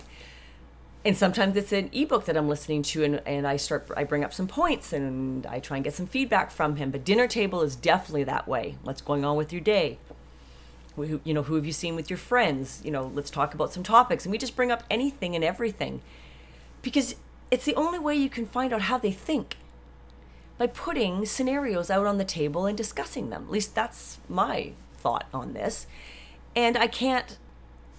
and 1.04 1.16
sometimes 1.16 1.56
it's 1.56 1.72
an 1.72 1.90
ebook 1.92 2.24
that 2.24 2.36
I'm 2.36 2.48
listening 2.48 2.82
to 2.82 3.04
and, 3.04 3.22
and 3.26 3.46
I 3.46 3.56
start 3.56 3.90
I 3.96 4.04
bring 4.04 4.24
up 4.24 4.32
some 4.32 4.48
points 4.48 4.92
and 4.92 5.44
I 5.46 5.60
try 5.60 5.76
and 5.76 5.84
get 5.84 5.94
some 5.94 6.06
feedback 6.06 6.50
from 6.50 6.76
him. 6.76 6.90
But 6.90 7.04
dinner 7.04 7.28
table 7.28 7.60
is 7.60 7.76
definitely 7.76 8.24
that 8.24 8.48
way. 8.48 8.76
What's 8.82 9.02
going 9.02 9.24
on 9.24 9.36
with 9.36 9.52
your 9.52 9.60
day? 9.60 9.98
Who, 10.96 11.20
you 11.24 11.34
know, 11.34 11.42
who 11.42 11.56
have 11.56 11.66
you 11.66 11.72
seen 11.72 11.96
with 11.96 12.08
your 12.08 12.16
friends? 12.16 12.80
You 12.84 12.90
know, 12.90 13.10
let's 13.14 13.30
talk 13.30 13.52
about 13.52 13.72
some 13.72 13.82
topics. 13.82 14.24
And 14.24 14.32
we 14.32 14.38
just 14.38 14.56
bring 14.56 14.70
up 14.70 14.84
anything 14.88 15.34
and 15.34 15.44
everything. 15.44 16.00
Because 16.82 17.16
it's 17.50 17.64
the 17.64 17.74
only 17.74 17.98
way 17.98 18.14
you 18.14 18.30
can 18.30 18.46
find 18.46 18.72
out 18.72 18.82
how 18.82 18.96
they 18.96 19.10
think. 19.10 19.56
By 20.56 20.68
putting 20.68 21.26
scenarios 21.26 21.90
out 21.90 22.06
on 22.06 22.16
the 22.16 22.24
table 22.24 22.64
and 22.64 22.78
discussing 22.78 23.28
them. 23.28 23.44
At 23.44 23.50
least 23.50 23.74
that's 23.74 24.18
my 24.28 24.72
thought 24.96 25.26
on 25.34 25.52
this. 25.52 25.86
And 26.54 26.78
I 26.78 26.86
can't 26.86 27.36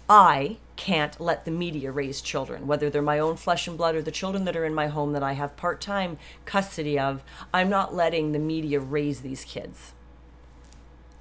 I 0.09 0.57
can't 0.75 1.19
let 1.19 1.45
the 1.45 1.51
media 1.51 1.91
raise 1.91 2.21
children, 2.21 2.67
whether 2.67 2.89
they're 2.89 3.01
my 3.01 3.19
own 3.19 3.37
flesh 3.37 3.67
and 3.67 3.77
blood 3.77 3.95
or 3.95 4.01
the 4.01 4.11
children 4.11 4.45
that 4.45 4.55
are 4.55 4.65
in 4.65 4.73
my 4.73 4.87
home 4.87 5.13
that 5.13 5.23
I 5.23 5.33
have 5.33 5.57
part 5.57 5.81
time 5.81 6.17
custody 6.45 6.99
of. 6.99 7.23
I'm 7.53 7.69
not 7.69 7.95
letting 7.95 8.31
the 8.31 8.39
media 8.39 8.79
raise 8.79 9.21
these 9.21 9.45
kids. 9.45 9.93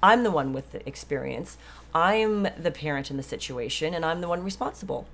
I'm 0.03 0.23
the 0.23 0.31
one 0.31 0.53
with 0.53 0.73
the 0.73 0.87
experience. 0.89 1.57
I'm 1.95 2.49
the 2.59 2.71
parent 2.71 3.11
in 3.11 3.17
the 3.17 3.23
situation, 3.23 3.95
and 3.95 4.05
I'm 4.05 4.21
the 4.21 4.29
one 4.29 4.43
responsible. 4.43 5.07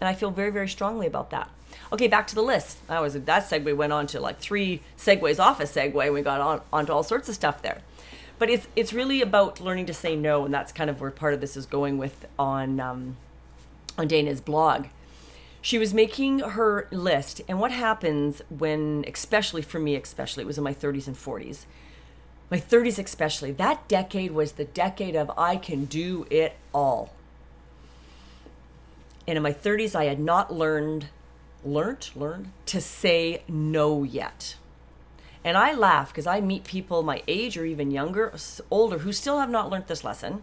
And 0.00 0.08
I 0.08 0.14
feel 0.14 0.30
very, 0.30 0.50
very 0.50 0.68
strongly 0.68 1.06
about 1.06 1.30
that. 1.30 1.50
Okay, 1.92 2.06
back 2.06 2.26
to 2.28 2.34
the 2.34 2.42
list. 2.42 2.86
That 2.86 3.00
was 3.00 3.14
that 3.14 3.44
segue 3.44 3.76
went 3.76 3.92
on 3.92 4.06
to 4.08 4.20
like 4.20 4.38
three 4.38 4.82
segues 4.96 5.40
off 5.40 5.58
a 5.58 5.64
segue. 5.64 6.12
We 6.12 6.22
got 6.22 6.40
on 6.40 6.60
onto 6.72 6.92
all 6.92 7.02
sorts 7.02 7.28
of 7.28 7.34
stuff 7.34 7.62
there 7.62 7.80
but 8.38 8.50
it's 8.50 8.68
it's 8.76 8.92
really 8.92 9.22
about 9.22 9.60
learning 9.60 9.86
to 9.86 9.94
say 9.94 10.16
no, 10.16 10.44
and 10.44 10.52
that's 10.52 10.72
kind 10.72 10.90
of 10.90 11.00
where 11.00 11.10
part 11.10 11.34
of 11.34 11.40
this 11.40 11.56
is 11.56 11.66
going 11.66 11.98
with 11.98 12.26
on 12.38 12.80
um, 12.80 13.16
on 13.98 14.08
Dana's 14.08 14.40
blog. 14.40 14.86
She 15.60 15.78
was 15.78 15.92
making 15.92 16.40
her 16.40 16.86
list, 16.92 17.40
and 17.48 17.58
what 17.58 17.72
happens 17.72 18.42
when, 18.48 19.04
especially 19.12 19.62
for 19.62 19.80
me, 19.80 19.96
especially 19.96 20.44
it 20.44 20.46
was 20.46 20.58
in 20.58 20.64
my 20.64 20.74
30s 20.74 21.08
and 21.08 21.16
40s, 21.16 21.64
my 22.50 22.60
30s 22.60 23.04
especially. 23.04 23.50
That 23.50 23.88
decade 23.88 24.30
was 24.30 24.52
the 24.52 24.64
decade 24.64 25.16
of 25.16 25.30
I 25.36 25.56
can 25.56 25.86
do 25.86 26.26
it 26.30 26.56
all. 26.72 27.12
And 29.26 29.36
in 29.36 29.42
my 29.42 29.52
30s, 29.52 29.96
I 29.96 30.04
had 30.04 30.20
not 30.20 30.54
learned, 30.54 31.08
learned, 31.64 32.10
learned 32.14 32.52
to 32.66 32.80
say 32.80 33.42
no 33.48 34.04
yet. 34.04 34.56
And 35.44 35.56
I 35.56 35.72
laugh 35.74 36.08
because 36.08 36.26
I 36.26 36.40
meet 36.40 36.64
people 36.64 37.02
my 37.02 37.22
age 37.26 37.56
or 37.56 37.64
even 37.64 37.90
younger, 37.90 38.32
older, 38.70 38.98
who 38.98 39.12
still 39.12 39.40
have 39.40 39.50
not 39.50 39.70
learned 39.70 39.86
this 39.88 40.04
lesson. 40.04 40.42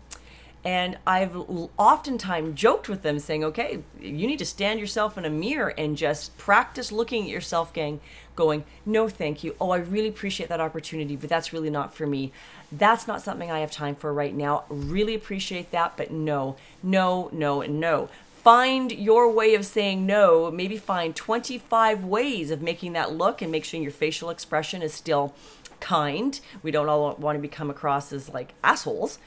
And 0.66 0.98
I've 1.06 1.36
oftentimes 1.78 2.58
joked 2.58 2.88
with 2.88 3.02
them 3.02 3.20
saying, 3.20 3.44
okay, 3.44 3.84
you 4.00 4.28
need 4.28 4.40
to 4.40 4.46
stand 4.46 4.80
yourself 4.80 5.18
in 5.18 5.26
a 5.26 5.30
mirror 5.30 5.74
and 5.78 5.98
just 5.98 6.38
practice 6.38 6.90
looking 6.90 7.24
at 7.24 7.30
yourself, 7.30 7.74
gang, 7.74 8.00
going, 8.38 8.64
no, 8.86 9.10
thank 9.10 9.44
you. 9.44 9.56
Oh, 9.60 9.72
I 9.72 9.78
really 9.78 10.08
appreciate 10.08 10.48
that 10.50 10.62
opportunity, 10.62 11.18
but 11.18 11.30
that's 11.30 11.52
really 11.52 11.70
not 11.70 11.94
for 11.94 12.08
me. 12.08 12.32
That's 12.72 13.08
not 13.08 13.22
something 13.22 13.52
I 13.52 13.60
have 13.60 13.72
time 13.72 13.96
for 13.96 14.14
right 14.14 14.34
now. 14.34 14.64
Really 14.70 15.16
appreciate 15.16 15.72
that, 15.72 15.98
but 15.98 16.12
no, 16.12 16.56
no, 16.82 17.30
no, 17.34 17.62
and 17.62 17.82
no. 17.82 18.10
Find 18.44 18.92
your 18.92 19.32
way 19.32 19.56
of 19.56 19.66
saying 19.66 20.06
no. 20.06 20.50
Maybe 20.52 20.78
find 20.78 21.16
25 21.16 22.04
ways 22.04 22.52
of 22.52 22.62
making 22.62 22.94
that 22.94 23.14
look 23.14 23.42
and 23.42 23.52
make 23.52 23.66
sure 23.66 23.80
your 23.80 23.92
facial 23.92 24.30
expression 24.30 24.82
is 24.82 24.94
still 24.94 25.34
kind. 25.80 26.40
We 26.62 26.72
don't 26.72 26.90
all 26.90 27.16
want 27.16 27.38
to 27.38 27.42
become 27.42 27.70
across 27.70 28.12
as 28.12 28.30
like 28.30 28.54
assholes, 28.64 29.20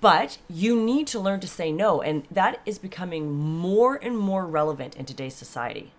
but 0.00 0.38
you 0.48 0.80
need 0.80 1.06
to 1.08 1.20
learn 1.20 1.40
to 1.40 1.48
say 1.48 1.72
no. 1.72 2.02
And 2.02 2.24
that 2.30 2.60
is 2.66 2.78
becoming 2.78 3.30
more 3.32 3.96
and 3.96 4.16
more 4.16 4.46
relevant 4.46 4.96
in 4.96 5.04
today's 5.04 5.34
society. 5.34 5.92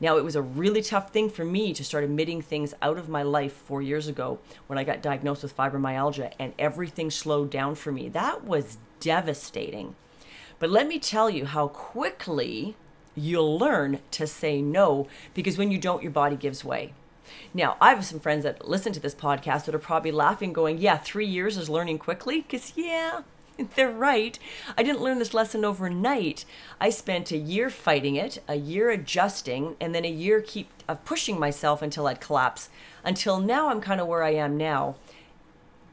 Now, 0.00 0.16
it 0.16 0.24
was 0.24 0.36
a 0.36 0.42
really 0.42 0.82
tough 0.82 1.12
thing 1.12 1.30
for 1.30 1.44
me 1.44 1.72
to 1.72 1.84
start 1.84 2.04
admitting 2.04 2.42
things 2.42 2.74
out 2.82 2.98
of 2.98 3.08
my 3.08 3.22
life 3.22 3.52
four 3.52 3.80
years 3.80 4.08
ago 4.08 4.38
when 4.66 4.78
I 4.78 4.84
got 4.84 5.02
diagnosed 5.02 5.42
with 5.42 5.56
fibromyalgia 5.56 6.32
and 6.38 6.52
everything 6.58 7.10
slowed 7.10 7.50
down 7.50 7.74
for 7.74 7.92
me. 7.92 8.08
That 8.08 8.44
was 8.44 8.78
devastating. 9.00 9.94
But 10.58 10.70
let 10.70 10.88
me 10.88 10.98
tell 10.98 11.30
you 11.30 11.46
how 11.46 11.68
quickly 11.68 12.76
you'll 13.14 13.58
learn 13.58 14.00
to 14.10 14.26
say 14.26 14.60
no 14.60 15.06
because 15.32 15.56
when 15.56 15.70
you 15.70 15.78
don't, 15.78 16.02
your 16.02 16.12
body 16.12 16.36
gives 16.36 16.64
way. 16.64 16.92
Now, 17.52 17.76
I 17.80 17.90
have 17.90 18.04
some 18.04 18.20
friends 18.20 18.44
that 18.44 18.68
listen 18.68 18.92
to 18.92 19.00
this 19.00 19.14
podcast 19.14 19.64
that 19.64 19.74
are 19.74 19.78
probably 19.78 20.12
laughing, 20.12 20.52
going, 20.52 20.78
Yeah, 20.78 20.98
three 20.98 21.26
years 21.26 21.56
is 21.56 21.68
learning 21.68 21.98
quickly. 21.98 22.40
Because, 22.40 22.72
yeah, 22.76 23.22
they're 23.74 23.90
right. 23.90 24.38
I 24.76 24.82
didn't 24.82 25.02
learn 25.02 25.18
this 25.18 25.34
lesson 25.34 25.64
overnight. 25.64 26.44
I 26.80 26.90
spent 26.90 27.30
a 27.30 27.36
year 27.36 27.70
fighting 27.70 28.16
it, 28.16 28.42
a 28.48 28.56
year 28.56 28.90
adjusting, 28.90 29.76
and 29.80 29.94
then 29.94 30.04
a 30.04 30.10
year 30.10 30.40
keep 30.40 30.68
of 30.88 31.04
pushing 31.04 31.38
myself 31.38 31.82
until 31.82 32.06
I'd 32.06 32.20
collapse. 32.20 32.68
Until 33.04 33.38
now, 33.38 33.68
I'm 33.68 33.80
kind 33.80 34.00
of 34.00 34.06
where 34.06 34.22
I 34.22 34.34
am 34.34 34.56
now. 34.56 34.96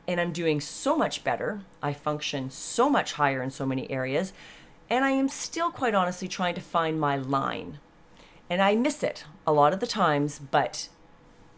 And 0.08 0.20
I'm 0.20 0.34
doing 0.34 0.60
so 0.60 0.98
much 0.98 1.24
better. 1.24 1.62
I 1.82 1.94
function 1.94 2.50
so 2.50 2.90
much 2.90 3.14
higher 3.14 3.42
in 3.42 3.52
so 3.52 3.66
many 3.66 3.90
areas. 3.90 4.34
And 4.90 5.06
I 5.06 5.12
am 5.12 5.30
still, 5.30 5.72
quite 5.72 5.96
honestly, 5.96 6.28
trying 6.28 6.56
to 6.56 6.62
find 6.62 7.00
my 7.00 7.16
line. 7.16 7.80
And 8.50 8.62
I 8.62 8.76
miss 8.76 9.04
it 9.04 9.24
a 9.48 9.54
lot 9.54 9.72
of 9.72 9.80
the 9.80 9.88
times, 9.88 10.40
but 10.40 10.90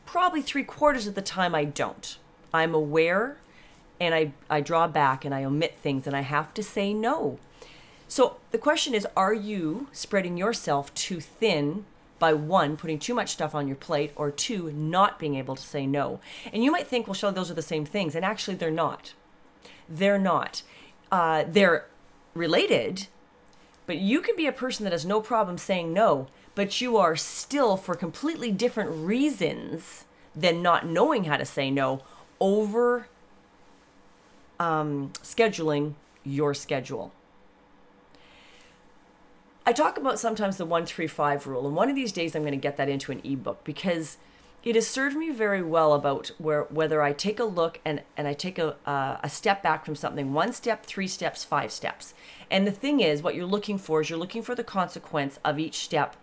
probably 0.06 0.42
three 0.42 0.64
quarters 0.64 1.08
of 1.08 1.16
the 1.16 1.22
time 1.22 1.56
I 1.56 1.66
don't. 1.66 2.18
I'm 2.54 2.74
aware 2.74 3.38
and 4.00 4.14
I, 4.14 4.34
I 4.50 4.62
draw 4.62 4.88
back 4.88 5.26
and 5.26 5.34
I 5.34 5.44
omit 5.44 5.78
things 5.82 6.08
and 6.08 6.16
I 6.16 6.22
have 6.22 6.54
to 6.56 6.64
say 6.64 6.94
no. 6.94 7.40
So 8.08 8.38
the 8.52 8.58
question 8.58 8.94
is 8.94 9.08
are 9.18 9.34
you 9.34 9.88
spreading 9.92 10.38
yourself 10.38 10.94
too 10.94 11.20
thin 11.20 11.86
by 12.20 12.34
one, 12.34 12.78
putting 12.78 13.00
too 13.00 13.14
much 13.14 13.32
stuff 13.32 13.56
on 13.56 13.68
your 13.68 13.76
plate, 13.76 14.14
or 14.16 14.32
two, 14.32 14.72
not 14.72 15.20
being 15.20 15.36
able 15.36 15.56
to 15.56 15.64
say 15.64 15.86
no? 15.86 16.20
And 16.54 16.64
you 16.64 16.72
might 16.72 16.88
think, 16.88 17.08
well, 17.08 17.16
Shelley, 17.16 17.34
those 17.34 17.52
are 17.52 17.56
the 17.56 17.62
same 17.62 17.86
things. 17.86 18.16
And 18.16 18.24
actually, 18.24 18.56
they're 18.56 18.72
not. 18.72 19.14
They're 19.90 20.20
not. 20.20 20.64
Uh, 21.12 21.44
they're 21.48 21.88
related, 22.34 23.08
but 23.86 23.98
you 23.98 24.22
can 24.22 24.36
be 24.36 24.48
a 24.48 24.52
person 24.52 24.84
that 24.84 24.94
has 24.94 25.06
no 25.06 25.20
problem 25.22 25.58
saying 25.58 25.92
no, 25.92 26.28
but 26.56 26.82
you 26.82 26.98
are 26.98 27.16
still, 27.16 27.78
for 27.78 27.96
completely 27.96 28.52
different 28.52 28.92
reasons 28.92 30.06
than 30.36 30.62
not 30.62 30.86
knowing 30.86 31.26
how 31.26 31.38
to 31.38 31.46
say 31.46 31.72
no, 31.72 32.02
over 32.40 33.08
um, 34.60 35.12
scheduling 35.22 35.94
your 36.24 36.54
schedule. 36.54 37.12
I 39.66 39.72
talk 39.72 39.98
about 39.98 40.20
sometimes 40.20 40.58
the 40.58 40.66
135 40.66 41.48
rule, 41.48 41.66
and 41.66 41.76
one 41.76 41.90
of 41.90 41.96
these 41.96 42.12
days 42.12 42.36
I'm 42.36 42.42
going 42.42 42.52
to 42.52 42.58
get 42.58 42.78
that 42.78 42.90
into 42.90 43.12
an 43.12 43.22
ebook 43.24 43.64
because 43.64 44.18
it 44.64 44.76
has 44.76 44.88
served 44.88 45.16
me 45.16 45.30
very 45.30 45.62
well 45.62 45.94
about 45.94 46.32
where 46.38 46.64
whether 46.64 47.02
I 47.02 47.12
take 47.14 47.40
a 47.40 47.44
look 47.46 47.80
and, 47.84 48.02
and 48.16 48.28
I 48.28 48.34
take 48.34 48.58
a, 48.58 48.76
uh, 48.86 49.18
a 49.22 49.30
step 49.30 49.62
back 49.62 49.86
from 49.86 49.96
something, 49.96 50.34
one 50.34 50.54
step, 50.54 50.86
three 50.86 51.08
steps, 51.08 51.44
five 51.44 51.72
steps. 51.72 52.14
And 52.50 52.66
the 52.68 52.72
thing 52.72 53.00
is, 53.00 53.22
what 53.22 53.36
you're 53.36 53.46
looking 53.46 53.78
for 53.78 54.02
is 54.02 54.10
you're 54.10 54.20
looking 54.20 54.42
for 54.42 54.56
the 54.56 54.64
consequence 54.64 55.40
of 55.44 55.60
each 55.60 55.76
step, 55.76 56.16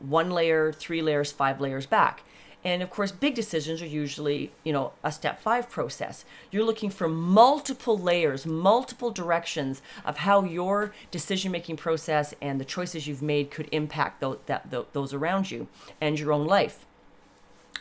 one 0.00 0.30
layer, 0.30 0.72
three 0.72 1.02
layers, 1.02 1.30
five 1.30 1.60
layers 1.60 1.86
back. 1.86 2.22
And 2.62 2.82
of 2.82 2.90
course, 2.90 3.10
big 3.10 3.34
decisions 3.34 3.80
are 3.80 3.86
usually, 3.86 4.52
you 4.64 4.72
know, 4.72 4.92
a 5.02 5.10
step 5.10 5.40
five 5.40 5.70
process. 5.70 6.26
You're 6.50 6.64
looking 6.64 6.90
for 6.90 7.08
multiple 7.08 7.96
layers, 7.96 8.44
multiple 8.44 9.10
directions 9.10 9.80
of 10.04 10.18
how 10.18 10.44
your 10.44 10.92
decision 11.10 11.52
making 11.52 11.78
process 11.78 12.34
and 12.42 12.60
the 12.60 12.66
choices 12.66 13.06
you've 13.06 13.22
made 13.22 13.50
could 13.50 13.68
impact 13.72 14.20
those, 14.20 14.38
that, 14.46 14.70
those 14.92 15.14
around 15.14 15.50
you 15.50 15.68
and 16.00 16.18
your 16.18 16.32
own 16.32 16.46
life. 16.46 16.84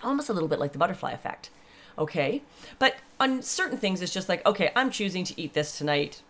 Almost 0.01 0.29
a 0.29 0.33
little 0.33 0.47
bit 0.47 0.59
like 0.59 0.71
the 0.71 0.77
butterfly 0.77 1.11
effect. 1.11 1.49
Okay. 1.97 2.41
But 2.77 2.95
on 3.19 3.41
certain 3.41 3.77
things, 3.77 4.01
it's 4.01 4.13
just 4.13 4.29
like, 4.29 4.45
okay, 4.45 4.71
I'm 4.77 4.91
choosing 4.91 5.25
to 5.25 5.41
eat 5.41 5.53
this 5.53 5.77
tonight. 5.77 6.21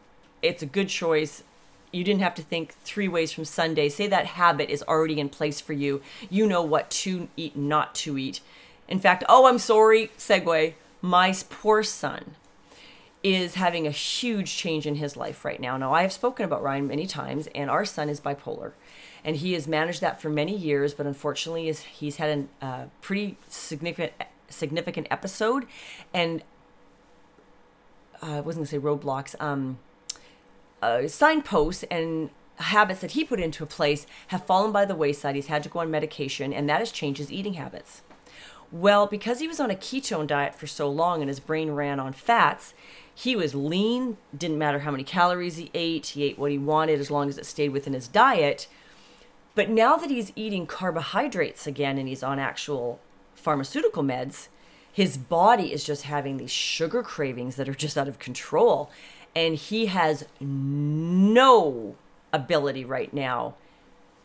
It's 0.41 0.63
a 0.63 0.65
good 0.65 0.89
choice 0.89 1.43
you 1.91 2.03
didn't 2.03 2.21
have 2.21 2.35
to 2.35 2.41
think 2.41 2.73
three 2.83 3.07
ways 3.07 3.31
from 3.31 3.45
Sunday. 3.45 3.89
Say 3.89 4.07
that 4.07 4.25
habit 4.25 4.69
is 4.69 4.83
already 4.83 5.19
in 5.19 5.29
place 5.29 5.59
for 5.59 5.73
you. 5.73 6.01
You 6.29 6.45
know 6.47 6.61
what 6.61 6.89
to 6.91 7.29
eat, 7.35 7.55
not 7.55 7.95
to 7.95 8.17
eat. 8.17 8.41
In 8.87 8.99
fact, 8.99 9.23
oh, 9.29 9.47
I'm 9.47 9.59
sorry, 9.59 10.11
segue. 10.17 10.73
My 11.01 11.35
poor 11.49 11.83
son 11.83 12.35
is 13.21 13.55
having 13.55 13.85
a 13.85 13.91
huge 13.91 14.55
change 14.55 14.85
in 14.85 14.95
his 14.95 15.17
life 15.17 15.43
right 15.43 15.59
now. 15.59 15.77
Now, 15.77 15.93
I 15.93 16.03
have 16.03 16.13
spoken 16.13 16.45
about 16.45 16.63
Ryan 16.63 16.87
many 16.87 17.05
times, 17.05 17.47
and 17.53 17.69
our 17.69 17.85
son 17.85 18.09
is 18.09 18.19
bipolar. 18.19 18.71
And 19.23 19.35
he 19.35 19.53
has 19.53 19.67
managed 19.67 20.01
that 20.01 20.21
for 20.21 20.29
many 20.29 20.55
years, 20.55 20.93
but 20.93 21.05
unfortunately, 21.05 21.67
is 21.67 21.81
he's 21.81 22.17
had 22.17 22.47
a 22.61 22.65
uh, 22.65 22.85
pretty 23.01 23.37
significant 23.49 24.13
significant 24.47 25.07
episode, 25.11 25.65
and 26.13 26.41
uh, 28.23 28.37
I 28.37 28.39
wasn't 28.39 28.65
gonna 28.65 28.67
say 28.67 28.79
roadblocks. 28.79 29.35
Um, 29.41 29.79
uh, 30.81 31.07
signposts 31.07 31.83
and 31.89 32.29
habits 32.55 33.01
that 33.01 33.11
he 33.11 33.23
put 33.23 33.39
into 33.39 33.63
a 33.63 33.67
place 33.67 34.05
have 34.27 34.45
fallen 34.45 34.71
by 34.71 34.85
the 34.85 34.95
wayside. 34.95 35.35
He's 35.35 35.47
had 35.47 35.63
to 35.63 35.69
go 35.69 35.79
on 35.79 35.91
medication, 35.91 36.53
and 36.53 36.69
that 36.69 36.79
has 36.79 36.91
changed 36.91 37.19
his 37.19 37.31
eating 37.31 37.53
habits. 37.53 38.01
Well, 38.71 39.07
because 39.07 39.39
he 39.39 39.47
was 39.47 39.59
on 39.59 39.71
a 39.71 39.75
ketone 39.75 40.27
diet 40.27 40.53
for 40.53 40.67
so 40.67 40.89
long 40.89 41.21
and 41.21 41.29
his 41.29 41.39
brain 41.39 41.71
ran 41.71 41.99
on 41.99 42.13
fats, 42.13 42.73
he 43.13 43.35
was 43.35 43.55
lean, 43.55 44.17
didn't 44.37 44.59
matter 44.59 44.79
how 44.79 44.91
many 44.91 45.03
calories 45.03 45.57
he 45.57 45.71
ate, 45.73 46.07
he 46.07 46.23
ate 46.23 46.37
what 46.37 46.51
he 46.51 46.57
wanted 46.57 46.99
as 46.99 47.09
long 47.09 47.29
as 47.29 47.37
it 47.37 47.45
stayed 47.45 47.71
within 47.71 47.93
his 47.93 48.07
diet. 48.07 48.67
But 49.55 49.69
now 49.69 49.97
that 49.97 50.11
he's 50.11 50.31
eating 50.35 50.67
carbohydrates 50.67 51.65
again 51.65 51.97
and 51.97 52.07
he's 52.07 52.23
on 52.23 52.37
actual 52.37 52.99
pharmaceutical 53.33 54.03
meds, 54.03 54.49
his 54.91 55.17
body 55.17 55.73
is 55.73 55.83
just 55.83 56.03
having 56.03 56.37
these 56.37 56.51
sugar 56.51 57.01
cravings 57.01 57.55
that 57.55 57.67
are 57.67 57.73
just 57.73 57.97
out 57.97 58.07
of 58.07 58.19
control 58.19 58.91
and 59.39 59.55
he 59.55 59.85
has 59.85 60.25
no 60.41 61.95
ability 62.33 62.83
right 62.83 63.13
now 63.13 63.55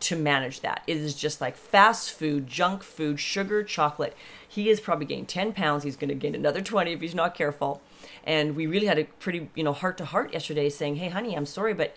to 0.01 0.17
manage 0.17 0.61
that. 0.61 0.83
It 0.89 0.97
is 0.97 1.15
just 1.15 1.41
like 1.41 1.57
fast 1.57 2.11
food, 2.13 2.49
junk 2.49 2.83
food, 2.83 3.21
sugar, 3.21 3.63
chocolate. 3.63 4.17
He 4.47 4.69
is 4.69 4.81
probably 4.81 5.07
gained 5.07 5.29
10 5.29 5.53
pounds. 5.53 5.85
He's 5.85 5.95
going 5.95 6.09
to 6.09 6.17
gain 6.17 6.35
another 6.35 6.61
20 6.61 6.93
if 6.93 7.01
he's 7.01 7.15
not 7.15 7.37
careful. 7.37 7.81
And 8.25 8.57
we 8.57 8.67
really 8.67 8.89
had 8.89 8.99
a 8.99 9.05
pretty, 9.05 9.51
you 9.55 9.63
know, 9.63 9.73
heart 9.73 9.99
to 9.99 10.05
heart 10.05 10.33
yesterday 10.33 10.69
saying, 10.69 10.97
hey, 10.97 11.11
honey, 11.11 11.37
I'm 11.37 11.47
sorry, 11.47 11.75
but 11.75 11.95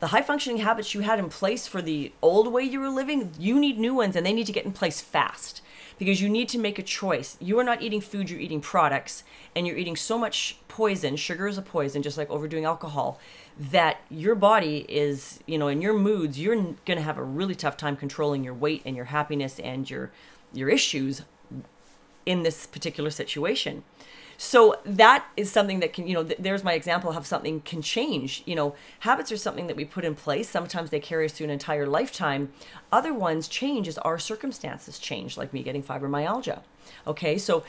the 0.00 0.08
high 0.08 0.22
functioning 0.22 0.58
habits 0.58 0.92
you 0.92 1.02
had 1.02 1.20
in 1.20 1.28
place 1.28 1.68
for 1.68 1.80
the 1.80 2.12
old 2.20 2.52
way 2.52 2.64
you 2.64 2.80
were 2.80 2.88
living, 2.88 3.30
you 3.38 3.60
need 3.60 3.78
new 3.78 3.94
ones 3.94 4.16
and 4.16 4.26
they 4.26 4.32
need 4.32 4.46
to 4.46 4.52
get 4.52 4.64
in 4.64 4.72
place 4.72 5.00
fast 5.00 5.62
because 5.98 6.20
you 6.20 6.28
need 6.28 6.48
to 6.50 6.58
make 6.58 6.78
a 6.78 6.82
choice. 6.82 7.36
You 7.40 7.58
are 7.58 7.64
not 7.64 7.82
eating 7.82 8.00
food, 8.00 8.30
you're 8.30 8.40
eating 8.40 8.60
products, 8.60 9.24
and 9.54 9.66
you're 9.66 9.76
eating 9.76 9.96
so 9.96 10.18
much 10.18 10.58
poison. 10.68 11.16
Sugar 11.16 11.46
is 11.46 11.58
a 11.58 11.62
poison, 11.62 12.02
just 12.02 12.18
like 12.18 12.30
overdoing 12.30 12.64
alcohol, 12.64 13.20
that 13.58 13.98
your 14.10 14.34
body 14.34 14.84
is, 14.88 15.40
you 15.46 15.58
know, 15.58 15.68
in 15.68 15.80
your 15.80 15.94
moods, 15.94 16.38
you're 16.38 16.56
going 16.56 16.76
to 16.86 17.02
have 17.02 17.18
a 17.18 17.22
really 17.22 17.54
tough 17.54 17.76
time 17.76 17.96
controlling 17.96 18.42
your 18.42 18.54
weight 18.54 18.82
and 18.84 18.96
your 18.96 19.06
happiness 19.06 19.58
and 19.60 19.88
your 19.88 20.10
your 20.52 20.68
issues 20.68 21.22
in 22.26 22.42
this 22.42 22.66
particular 22.66 23.10
situation. 23.10 23.82
So 24.36 24.78
that 24.84 25.26
is 25.36 25.50
something 25.50 25.80
that 25.80 25.92
can, 25.92 26.06
you 26.06 26.14
know, 26.14 26.24
th- 26.24 26.38
there's 26.38 26.64
my 26.64 26.72
example 26.74 27.10
of 27.10 27.16
how 27.16 27.22
something 27.22 27.60
can 27.60 27.82
change. 27.82 28.42
You 28.46 28.54
know, 28.56 28.74
habits 29.00 29.30
are 29.32 29.36
something 29.36 29.66
that 29.68 29.76
we 29.76 29.84
put 29.84 30.04
in 30.04 30.14
place. 30.14 30.48
Sometimes 30.48 30.90
they 30.90 31.00
carry 31.00 31.26
us 31.26 31.32
through 31.32 31.44
an 31.44 31.50
entire 31.50 31.86
lifetime. 31.86 32.52
Other 32.90 33.14
ones 33.14 33.48
change 33.48 33.88
as 33.88 33.98
our 33.98 34.18
circumstances 34.18 34.98
change, 34.98 35.36
like 35.36 35.52
me 35.52 35.62
getting 35.62 35.82
fibromyalgia. 35.82 36.60
Okay, 37.06 37.38
so 37.38 37.64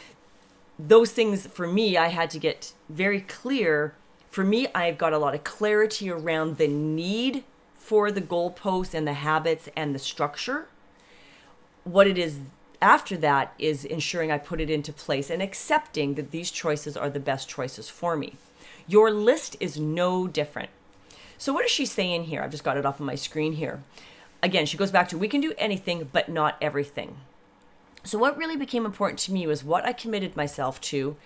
those 0.78 1.12
things 1.12 1.48
for 1.48 1.68
me, 1.68 1.98
I 1.98 2.08
had 2.08 2.30
to 2.32 2.40
get 2.40 2.74
very 2.90 3.22
clear. 3.22 3.96
For 4.30 4.44
me, 4.44 4.68
I've 4.76 4.98
got 4.98 5.14
a 5.14 5.18
lot 5.18 5.36
of 5.36 5.44
clarity 5.44 6.10
around 6.10 6.58
the 6.58 6.68
need 6.68 7.44
for 7.76 8.12
the 8.12 8.22
goalposts 8.22 8.94
and 8.94 9.08
the 9.08 9.14
habits 9.14 9.70
and 9.76 9.94
the 9.94 10.00
structure. 10.00 10.68
What 11.84 12.08
it 12.08 12.18
is 12.18 12.40
after 12.82 13.18
that 13.18 13.54
is 13.60 13.86
ensuring 13.86 14.32
I 14.32 14.38
put 14.38 14.62
it 14.62 14.70
into 14.70 14.94
place 14.94 15.30
and 15.30 15.42
accepting 15.42 16.16
that 16.16 16.32
these 16.32 16.52
choices 16.52 16.96
are 16.98 17.10
the 17.10 17.20
best 17.20 17.50
choices 17.50 17.90
for 17.90 18.16
me. 18.16 18.36
Your 18.88 19.12
list 19.12 19.56
is 19.60 19.80
no 19.80 20.28
different. 20.28 20.70
So, 21.38 21.54
what 21.54 21.66
is 21.66 21.72
she 21.72 21.86
saying 21.86 22.26
here? 22.26 22.42
I've 22.42 22.52
just 22.52 22.64
got 22.64 22.78
it 22.78 22.86
up 22.86 23.00
on 23.00 23.08
my 23.08 23.16
screen 23.16 23.54
here. 23.54 23.84
Again, 24.42 24.66
she 24.66 24.78
goes 24.78 24.92
back 24.92 25.10
to 25.10 25.18
we 25.18 25.28
can 25.28 25.42
do 25.42 25.54
anything, 25.58 26.10
but 26.12 26.30
not 26.30 26.58
everything. 26.62 27.18
So, 28.04 28.18
what 28.18 28.38
really 28.38 28.56
became 28.56 28.86
important 28.86 29.20
to 29.22 29.34
me 29.34 29.48
was 29.48 29.64
what 29.64 29.86
I 29.86 29.94
committed 29.94 30.36
myself 30.36 30.80
to 30.82 31.18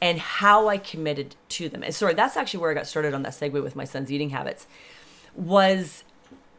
and 0.00 0.18
how 0.18 0.68
I 0.68 0.76
committed 0.76 1.36
to 1.50 1.68
them. 1.68 1.82
And 1.82 1.94
sorry, 1.94 2.14
that's 2.14 2.36
actually 2.36 2.60
where 2.60 2.70
I 2.70 2.74
got 2.74 2.86
started 2.86 3.14
on 3.14 3.22
that 3.22 3.32
segue 3.32 3.62
with 3.62 3.76
my 3.76 3.84
son's 3.84 4.12
eating 4.12 4.30
habits, 4.30 4.66
was 5.34 6.04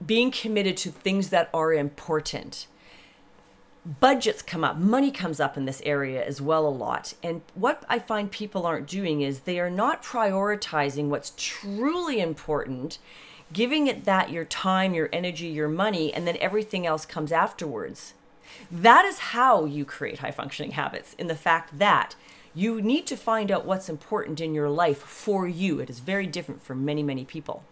being 0.03 0.31
committed 0.31 0.77
to 0.77 0.89
things 0.89 1.29
that 1.29 1.49
are 1.53 1.73
important. 1.73 2.67
Budgets 3.85 4.41
come 4.41 4.63
up, 4.63 4.77
money 4.77 5.11
comes 5.11 5.39
up 5.39 5.57
in 5.57 5.65
this 5.65 5.81
area 5.85 6.25
as 6.25 6.41
well 6.41 6.67
a 6.67 6.69
lot. 6.69 7.13
And 7.21 7.43
what 7.53 7.83
I 7.87 7.99
find 7.99 8.31
people 8.31 8.65
aren't 8.65 8.87
doing 8.87 9.21
is 9.21 9.41
they 9.41 9.59
are 9.59 9.69
not 9.69 10.01
prioritizing 10.01 11.09
what's 11.09 11.33
truly 11.37 12.19
important, 12.19 12.97
giving 13.53 13.85
it 13.85 14.05
that 14.05 14.31
your 14.31 14.43
time, 14.43 14.95
your 14.95 15.09
energy, 15.13 15.45
your 15.45 15.69
money, 15.69 16.11
and 16.11 16.25
then 16.25 16.37
everything 16.37 16.87
else 16.87 17.05
comes 17.05 17.31
afterwards. 17.31 18.15
That 18.71 19.05
is 19.05 19.19
how 19.19 19.65
you 19.65 19.85
create 19.85 20.19
high 20.19 20.31
functioning 20.31 20.71
habits, 20.71 21.13
in 21.19 21.27
the 21.27 21.35
fact 21.35 21.77
that 21.77 22.15
you 22.55 22.81
need 22.81 23.05
to 23.05 23.15
find 23.15 23.51
out 23.51 23.65
what's 23.65 23.87
important 23.87 24.41
in 24.41 24.55
your 24.55 24.69
life 24.69 24.99
for 24.99 25.47
you. 25.47 25.79
It 25.79 25.91
is 25.91 25.99
very 25.99 26.25
different 26.25 26.63
for 26.63 26.73
many, 26.73 27.03
many 27.03 27.23
people. 27.23 27.63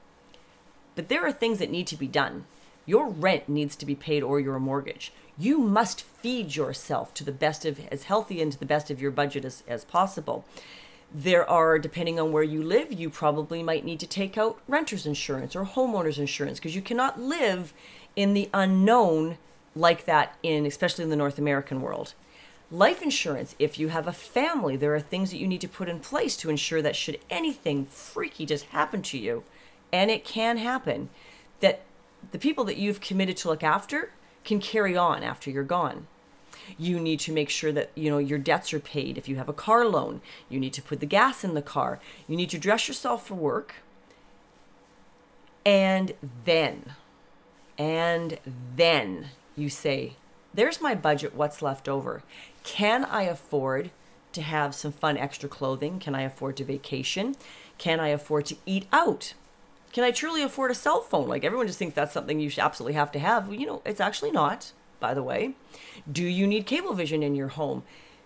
But 0.93 1.09
there 1.09 1.25
are 1.25 1.31
things 1.31 1.57
that 1.57 1.71
need 1.71 1.87
to 1.87 1.97
be 1.97 2.07
done. 2.07 2.45
Your 2.85 3.09
rent 3.09 3.49
needs 3.49 3.75
to 3.77 3.85
be 3.85 3.95
paid 3.95 4.21
or 4.21 4.39
your 4.39 4.59
mortgage. 4.59 5.11
You 5.37 5.59
must 5.59 6.01
feed 6.01 6.55
yourself 6.55 7.13
to 7.15 7.23
the 7.23 7.31
best 7.31 7.65
of 7.65 7.79
as 7.91 8.03
healthy 8.03 8.41
and 8.41 8.51
to 8.51 8.59
the 8.59 8.65
best 8.65 8.91
of 8.91 9.01
your 9.01 9.11
budget 9.11 9.45
as, 9.45 9.63
as 9.67 9.83
possible. 9.83 10.45
There 11.13 11.47
are, 11.49 11.77
depending 11.77 12.19
on 12.19 12.31
where 12.31 12.43
you 12.43 12.63
live, 12.63 12.91
you 12.91 13.09
probably 13.09 13.61
might 13.61 13.85
need 13.85 13.99
to 13.99 14.07
take 14.07 14.37
out 14.37 14.59
renter's 14.67 15.05
insurance 15.05 15.55
or 15.55 15.65
homeowner's 15.65 16.19
insurance 16.19 16.59
because 16.59 16.75
you 16.75 16.81
cannot 16.81 17.19
live 17.19 17.73
in 18.15 18.33
the 18.33 18.49
unknown 18.53 19.37
like 19.75 20.05
that 20.05 20.37
in 20.43 20.65
especially 20.65 21.03
in 21.03 21.09
the 21.09 21.15
North 21.15 21.37
American 21.37 21.81
world. 21.81 22.13
Life 22.71 23.01
insurance, 23.01 23.55
if 23.59 23.77
you 23.77 23.89
have 23.89 24.07
a 24.07 24.13
family, 24.13 24.75
there 24.75 24.95
are 24.95 24.99
things 24.99 25.29
that 25.29 25.37
you 25.37 25.47
need 25.47 25.61
to 25.61 25.67
put 25.67 25.89
in 25.89 25.99
place 25.99 26.35
to 26.37 26.49
ensure 26.49 26.81
that 26.81 26.95
should 26.95 27.19
anything 27.29 27.85
freaky 27.85 28.45
just 28.45 28.65
happen 28.65 29.01
to 29.03 29.17
you, 29.17 29.43
and 29.91 30.09
it 30.09 30.25
can 30.25 30.57
happen, 30.57 31.09
that 31.59 31.81
the 32.31 32.39
people 32.39 32.63
that 32.63 32.77
you've 32.77 33.01
committed 33.01 33.37
to 33.37 33.47
look 33.47 33.63
after 33.63 34.11
can 34.43 34.59
carry 34.59 34.95
on 34.95 35.23
after 35.23 35.49
you're 35.49 35.63
gone. 35.63 36.07
You 36.77 36.99
need 36.99 37.19
to 37.21 37.33
make 37.33 37.49
sure 37.49 37.71
that 37.71 37.91
you 37.95 38.09
know 38.09 38.17
your 38.19 38.39
debts 38.39 38.73
are 38.73 38.79
paid. 38.79 39.17
If 39.17 39.27
you 39.27 39.35
have 39.35 39.49
a 39.49 39.53
car 39.53 39.85
loan, 39.85 40.21
you 40.49 40.59
need 40.59 40.73
to 40.73 40.81
put 40.81 40.99
the 40.99 41.05
gas 41.05 41.43
in 41.43 41.53
the 41.53 41.61
car. 41.61 41.99
You 42.27 42.35
need 42.35 42.49
to 42.51 42.57
dress 42.57 42.87
yourself 42.87 43.27
for 43.27 43.35
work. 43.35 43.75
And 45.65 46.13
then, 46.45 46.93
and 47.77 48.39
then 48.75 49.29
you 49.55 49.69
say, 49.69 50.13
there's 50.53 50.81
my 50.81 50.93
budget, 50.93 51.35
what's 51.35 51.61
left 51.61 51.87
over. 51.87 52.23
Can 52.63 53.05
I 53.05 53.23
afford 53.23 53.91
to 54.33 54.41
have 54.41 54.75
some 54.75 54.91
fun 54.91 55.17
extra 55.17 55.47
clothing? 55.47 55.99
Can 55.99 56.15
I 56.15 56.21
afford 56.21 56.57
to 56.57 56.63
vacation? 56.63 57.35
Can 57.77 57.99
I 57.99 58.09
afford 58.09 58.45
to 58.47 58.55
eat 58.65 58.87
out? 58.91 59.33
Can 59.93 60.03
I 60.03 60.09
truly 60.09 60.41
afford 60.41 60.71
a 60.71 60.75
cell 60.75 61.01
phone? 61.01 61.27
Like 61.29 61.45
everyone 61.45 61.67
just 61.67 61.77
thinks 61.77 61.95
that's 61.95 62.13
something 62.13 62.39
you 62.39 62.49
should 62.49 62.63
absolutely 62.63 62.95
have 62.95 63.11
to 63.11 63.19
have. 63.19 63.47
Well, 63.47 63.59
you 63.59 63.67
know, 63.67 63.83
it's 63.85 64.01
actually 64.01 64.31
not, 64.31 64.73
by 64.99 65.13
the 65.13 65.21
way. 65.21 65.53
Do 66.11 66.23
you 66.23 66.47
need 66.47 66.65
cable 66.65 66.95
vision 66.95 67.21
in 67.21 67.35
your 67.35 67.49
home? 67.49 67.83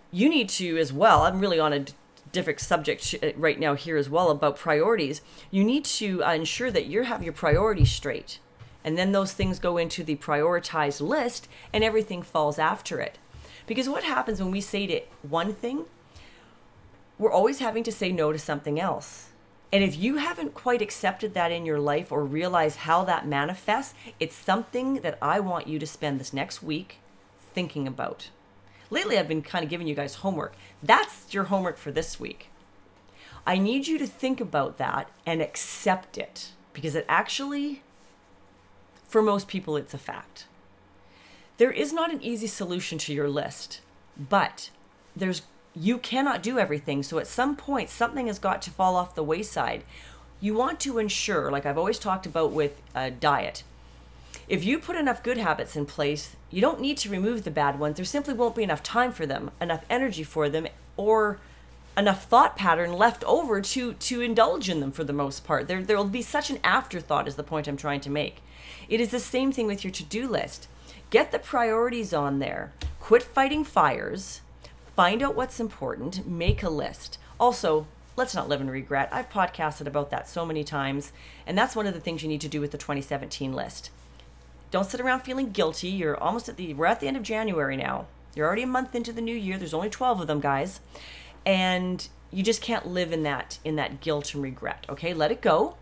You 0.10 0.30
need 0.30 0.48
to 0.50 0.78
as 0.78 0.94
well. 0.94 1.24
I'm 1.24 1.42
really 1.42 1.60
on 1.60 1.74
a 1.74 1.86
different 2.32 2.62
subject 2.62 3.16
uh, 3.22 3.32
right 3.36 3.60
now 3.60 3.74
here 3.76 3.98
as 3.98 4.10
well 4.10 4.32
about 4.32 4.56
priorities. 4.56 5.22
You 5.52 5.66
need 5.66 5.84
to 5.86 6.24
uh, 6.24 6.34
ensure 6.34 6.72
that 6.72 6.86
you 6.86 7.04
have 7.04 7.22
your 7.22 7.34
priorities 7.34 7.92
straight. 7.92 8.40
And 8.86 8.98
then 8.98 9.12
those 9.12 9.34
things 9.34 9.60
go 9.60 9.76
into 9.76 10.06
the 10.06 10.16
prioritized 10.16 11.02
list 11.02 11.50
and 11.74 11.84
everything 11.84 12.22
falls 12.22 12.58
after 12.58 13.02
it. 13.02 13.18
Because 13.66 13.90
what 13.90 14.06
happens 14.06 14.42
when 14.42 14.52
we 14.52 14.62
say 14.62 14.88
to 14.88 15.02
one 15.24 15.54
thing, 15.54 15.84
we're 17.20 17.32
always 17.32 17.60
having 17.60 17.84
to 17.84 17.92
say 17.92 18.14
no 18.14 18.32
to 18.32 18.40
something 18.40 18.80
else. 18.80 19.27
And 19.72 19.84
if 19.84 19.98
you 19.98 20.18
haven't 20.18 20.54
quite 20.54 20.82
accepted 20.82 21.34
that 21.34 21.52
in 21.52 21.66
your 21.66 21.80
life 21.80 22.12
or 22.12 22.24
realize 22.24 22.78
how 22.78 23.04
that 23.04 23.28
manifests, 23.28 23.94
it's 24.20 24.36
something 24.36 24.96
that 25.02 25.18
I 25.22 25.40
want 25.40 25.68
you 25.68 25.78
to 25.80 25.86
spend 25.86 26.20
this 26.20 26.34
next 26.34 26.64
week 26.64 27.00
thinking 27.54 27.88
about. 27.88 28.30
Lately, 28.90 29.18
I've 29.18 29.28
been 29.28 29.42
kind 29.42 29.64
of 29.64 29.70
giving 29.70 29.88
you 29.88 29.96
guys 29.96 30.16
homework. 30.16 30.56
That's 30.82 31.34
your 31.34 31.46
homework 31.46 31.78
for 31.78 31.92
this 31.92 32.20
week. 32.20 32.50
I 33.46 33.58
need 33.58 33.88
you 33.88 33.98
to 33.98 34.08
think 34.08 34.40
about 34.40 34.78
that 34.78 35.10
and 35.26 35.42
accept 35.42 36.18
it 36.18 36.52
because 36.72 36.96
it 36.96 37.06
actually, 37.10 37.82
for 39.08 39.22
most 39.22 39.48
people, 39.48 39.76
it's 39.76 39.94
a 39.94 39.98
fact. 39.98 40.46
There 41.58 41.72
is 41.72 41.92
not 41.92 42.14
an 42.14 42.22
easy 42.22 42.48
solution 42.48 42.98
to 43.00 43.14
your 43.14 43.30
list, 43.30 43.82
but 44.18 44.70
there's 45.16 45.42
you 45.80 45.98
cannot 45.98 46.44
do 46.44 46.58
everything. 46.60 47.04
So 47.04 47.20
at 47.20 47.28
some 47.28 47.56
point 47.56 47.90
something 47.90 48.28
has 48.28 48.40
got 48.40 48.62
to 48.64 48.72
fall 48.72 48.96
off 48.96 49.16
the 49.16 49.24
wayside. 49.24 49.84
You 50.40 50.54
want 50.54 50.80
to 50.82 51.00
ensure, 51.00 51.52
like 51.52 51.66
I've 51.66 51.78
always 51.78 52.00
talked 52.00 52.26
about 52.26 52.52
with 52.52 52.82
a 52.96 53.10
diet, 53.12 53.64
if 54.48 54.64
you 54.64 54.80
put 54.80 54.96
enough 54.96 55.24
good 55.24 55.38
habits 55.38 55.76
in 55.76 55.86
place, 55.86 56.36
you 56.50 56.62
don't 56.62 56.80
need 56.80 56.98
to 57.00 57.10
remove 57.10 57.44
the 57.44 57.52
bad 57.52 57.80
ones. 57.80 57.98
There 57.98 58.06
simply 58.06 58.34
won't 58.34 58.56
be 58.56 58.64
enough 58.64 58.84
time 58.84 59.12
for 59.12 59.26
them, 59.26 59.52
enough 59.60 59.84
energy 59.90 60.24
for 60.24 60.48
them, 60.48 60.68
or 60.96 61.40
enough 61.98 62.26
thought 62.26 62.56
pattern 62.56 62.94
left 62.94 63.24
over 63.26 63.60
to 63.60 63.94
to 63.94 64.22
indulge 64.22 64.70
in 64.70 64.80
them 64.80 64.92
for 64.92 65.04
the 65.04 65.12
most 65.12 65.44
part. 65.44 65.68
There 65.68 65.84
there 65.84 65.98
will 65.98 66.06
be 66.06 66.22
such 66.22 66.50
an 66.50 66.60
afterthought 66.64 67.28
is 67.28 67.36
the 67.36 67.44
point 67.44 67.68
I'm 67.68 67.76
trying 67.76 68.02
to 68.02 68.10
make. 68.10 68.42
It 68.88 69.02
is 69.02 69.10
the 69.10 69.20
same 69.20 69.52
thing 69.52 69.68
with 69.68 69.84
your 69.84 69.92
to-do 69.92 70.28
list. 70.28 70.68
Get 71.10 71.32
the 71.32 71.40
priorities 71.40 72.14
on 72.14 72.40
there. 72.40 72.72
Quit 73.00 73.24
fighting 73.24 73.64
fires. 73.64 74.42
Find 74.98 75.22
out 75.22 75.36
what's 75.36 75.60
important. 75.60 76.26
Make 76.26 76.64
a 76.64 76.72
list. 76.72 77.20
Also, 77.40 77.86
let's 78.16 78.34
not 78.34 78.50
live 78.50 78.62
in 78.62 78.70
regret. 78.72 79.10
I've 79.12 79.30
podcasted 79.30 79.86
about 79.86 80.10
that 80.10 80.28
so 80.28 80.44
many 80.44 80.64
times, 80.64 81.14
and 81.46 81.56
that's 81.56 81.76
one 81.76 81.86
of 81.86 81.94
the 81.94 82.00
things 82.00 82.24
you 82.24 82.28
need 82.28 82.42
to 82.42 82.48
do 82.48 82.60
with 82.60 82.72
the 82.72 82.80
2017 82.80 83.54
list. 83.54 83.92
Don't 84.72 84.90
sit 84.90 85.00
around 85.00 85.20
feeling 85.20 85.52
guilty. 85.52 85.90
You're 85.90 86.18
almost 86.18 86.50
at 86.50 86.58
the 86.58 86.74
we're 86.74 86.88
at 86.88 87.00
the 87.00 87.08
end 87.08 87.16
of 87.16 87.22
January 87.22 87.78
now. 87.78 88.08
You're 88.34 88.48
already 88.48 88.64
a 88.64 88.68
month 88.68 88.96
into 88.96 89.14
the 89.14 89.22
new 89.22 89.36
year. 89.36 89.60
There's 89.60 89.76
only 89.76 89.92
12 89.92 90.22
of 90.22 90.26
them, 90.26 90.40
guys. 90.40 90.80
And 91.46 92.08
you 92.32 92.42
just 92.42 92.64
can't 92.64 92.88
live 92.88 93.14
in 93.14 93.22
that 93.22 93.60
in 93.64 93.76
that 93.76 94.02
guilt 94.02 94.34
and 94.34 94.42
regret. 94.42 94.88
Okay? 94.90 95.14
Let 95.14 95.32
it 95.32 95.42
go. 95.42 95.76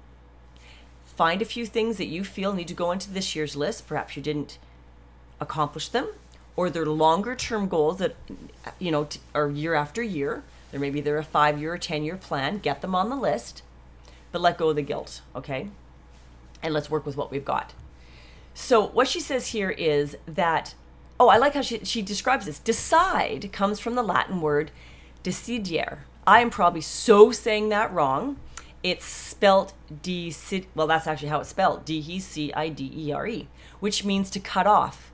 Find 1.05 1.41
a 1.41 1.45
few 1.45 1.65
things 1.65 1.95
that 1.95 2.07
you 2.07 2.25
feel 2.25 2.51
need 2.51 2.67
to 2.67 2.73
go 2.73 2.91
into 2.91 3.09
this 3.09 3.33
year's 3.33 3.55
list. 3.55 3.87
Perhaps 3.87 4.17
you 4.17 4.21
didn't 4.21 4.59
accomplish 5.39 5.87
them 5.87 6.09
or 6.55 6.69
they're 6.69 6.85
longer 6.85 7.35
term 7.35 7.67
goals 7.67 7.97
that 7.99 8.15
you 8.79 8.91
know 8.91 9.07
are 9.33 9.49
year 9.49 9.73
after 9.73 10.01
year. 10.01 10.43
There 10.71 10.79
maybe 10.79 11.01
they're 11.01 11.17
a 11.17 11.23
five 11.23 11.59
year 11.59 11.73
or 11.73 11.77
ten 11.77 12.03
year 12.03 12.17
plan 12.17 12.57
get 12.59 12.81
them 12.81 12.95
on 12.95 13.09
the 13.09 13.15
list 13.15 13.61
but 14.31 14.41
let 14.41 14.57
go 14.57 14.69
of 14.69 14.75
the 14.75 14.81
guilt 14.81 15.21
okay? 15.33 15.69
And 16.61 16.73
let's 16.73 16.89
work 16.89 17.05
with 17.05 17.15
what 17.15 17.31
we've 17.31 17.45
got. 17.45 17.73
So 18.53 18.85
what 18.87 19.07
she 19.07 19.21
says 19.21 19.47
here 19.47 19.69
is 19.69 20.17
that 20.25 20.75
oh 21.19 21.29
i 21.29 21.37
like 21.37 21.53
how 21.53 21.61
she, 21.61 21.79
she 21.85 22.01
describes 22.01 22.45
this. 22.45 22.59
Decide 22.59 23.51
comes 23.53 23.79
from 23.79 23.95
the 23.95 24.03
latin 24.03 24.41
word 24.41 24.71
decidere 25.23 25.99
i 26.27 26.39
am 26.39 26.49
probably 26.49 26.81
so 26.81 27.31
saying 27.31 27.69
that 27.69 27.91
wrong 27.91 28.37
it's 28.83 29.05
spelt 29.05 29.73
d 30.03 30.33
well 30.75 30.85
that's 30.85 31.07
actually 31.07 31.29
how 31.29 31.39
it's 31.39 31.49
spelled 31.49 31.83
d-e-c-i-d-e-r-e 31.85 33.47
which 33.79 34.05
means 34.05 34.29
to 34.29 34.39
cut 34.39 34.67
off 34.67 35.11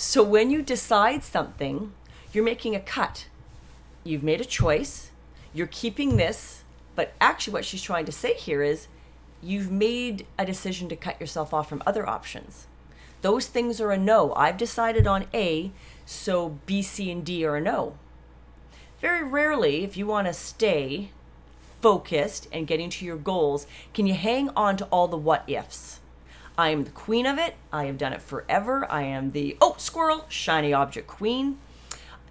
so 0.00 0.22
when 0.22 0.48
you 0.50 0.62
decide 0.62 1.22
something, 1.22 1.92
you're 2.32 2.42
making 2.42 2.74
a 2.74 2.80
cut. 2.80 3.26
You've 4.02 4.22
made 4.22 4.40
a 4.40 4.46
choice, 4.46 5.10
you're 5.52 5.66
keeping 5.66 6.16
this, 6.16 6.64
but 6.96 7.12
actually, 7.20 7.52
what 7.52 7.66
she's 7.66 7.82
trying 7.82 8.06
to 8.06 8.12
say 8.12 8.32
here 8.32 8.62
is 8.62 8.88
you've 9.42 9.70
made 9.70 10.26
a 10.38 10.46
decision 10.46 10.88
to 10.88 10.96
cut 10.96 11.20
yourself 11.20 11.52
off 11.52 11.68
from 11.68 11.82
other 11.84 12.08
options. 12.08 12.66
Those 13.20 13.46
things 13.46 13.78
are 13.78 13.92
a 13.92 13.98
no. 13.98 14.32
I've 14.32 14.56
decided 14.56 15.06
on 15.06 15.26
A, 15.34 15.70
so 16.06 16.58
B, 16.64 16.80
C, 16.80 17.10
and 17.10 17.22
D 17.22 17.44
are 17.44 17.56
a 17.56 17.60
no. 17.60 17.98
Very 19.02 19.22
rarely, 19.22 19.84
if 19.84 19.98
you 19.98 20.06
want 20.06 20.28
to 20.28 20.32
stay 20.32 21.10
focused 21.82 22.48
and 22.50 22.66
getting 22.66 22.88
to 22.88 23.04
your 23.04 23.18
goals, 23.18 23.66
can 23.92 24.06
you 24.06 24.14
hang 24.14 24.48
on 24.56 24.78
to 24.78 24.86
all 24.86 25.08
the 25.08 25.18
what 25.18 25.44
ifs? 25.46 25.99
I 26.60 26.68
am 26.68 26.84
the 26.84 26.90
queen 26.90 27.24
of 27.24 27.38
it. 27.38 27.54
I 27.72 27.86
have 27.86 27.96
done 27.96 28.12
it 28.12 28.20
forever. 28.20 28.86
I 28.92 29.04
am 29.04 29.30
the, 29.30 29.56
oh, 29.62 29.76
squirrel, 29.78 30.26
shiny 30.28 30.74
object 30.74 31.06
queen. 31.06 31.56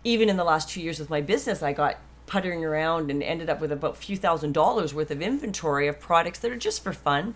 Even 0.04 0.30
in 0.30 0.38
the 0.38 0.44
last 0.44 0.70
two 0.70 0.82
years 0.82 1.00
with 1.00 1.10
my 1.10 1.20
business, 1.20 1.64
I 1.64 1.74
got 1.74 1.98
puttering 2.28 2.64
around 2.64 3.10
and 3.10 3.24
ended 3.24 3.50
up 3.50 3.60
with 3.60 3.72
about 3.72 3.94
a 3.94 3.96
few 3.96 4.16
thousand 4.16 4.52
dollars 4.52 4.94
worth 4.94 5.10
of 5.10 5.20
inventory 5.20 5.88
of 5.88 6.00
products 6.00 6.38
that 6.42 6.52
are 6.52 6.58
just 6.58 6.84
for 6.84 6.94
fun. 6.94 7.34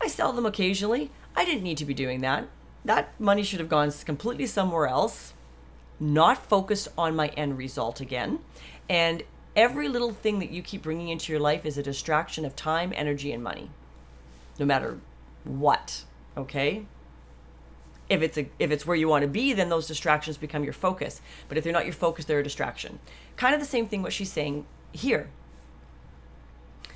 I 0.00 0.06
sell 0.06 0.32
them 0.32 0.46
occasionally. 0.46 1.10
I 1.34 1.44
didn't 1.44 1.64
need 1.64 1.78
to 1.78 1.84
be 1.84 1.92
doing 1.92 2.20
that. 2.20 2.46
That 2.84 3.18
money 3.20 3.42
should 3.42 3.58
have 3.58 3.68
gone 3.68 3.90
completely 3.90 4.46
somewhere 4.46 4.86
else, 4.86 5.34
not 5.98 6.46
focused 6.48 6.86
on 6.96 7.16
my 7.16 7.28
end 7.30 7.58
result 7.58 8.00
again. 8.00 8.38
And 8.88 9.24
Every 9.56 9.88
little 9.88 10.12
thing 10.12 10.38
that 10.40 10.50
you 10.50 10.60
keep 10.60 10.82
bringing 10.82 11.08
into 11.08 11.32
your 11.32 11.40
life 11.40 11.64
is 11.64 11.78
a 11.78 11.82
distraction 11.82 12.44
of 12.44 12.54
time, 12.54 12.92
energy, 12.94 13.32
and 13.32 13.42
money. 13.42 13.70
No 14.58 14.66
matter 14.66 14.98
what, 15.46 16.04
okay? 16.36 16.86
If 18.08 18.22
it's 18.22 18.38
a 18.38 18.48
if 18.58 18.70
it's 18.70 18.86
where 18.86 18.96
you 18.96 19.08
want 19.08 19.22
to 19.22 19.28
be, 19.28 19.52
then 19.52 19.68
those 19.68 19.86
distractions 19.88 20.36
become 20.36 20.62
your 20.62 20.72
focus. 20.72 21.20
But 21.48 21.58
if 21.58 21.64
they're 21.64 21.72
not 21.72 21.86
your 21.86 21.92
focus, 21.92 22.24
they're 22.24 22.38
a 22.38 22.44
distraction. 22.44 23.00
Kind 23.36 23.54
of 23.54 23.60
the 23.60 23.66
same 23.66 23.86
thing 23.86 24.02
what 24.02 24.12
she's 24.12 24.30
saying 24.30 24.64
here. 24.92 25.28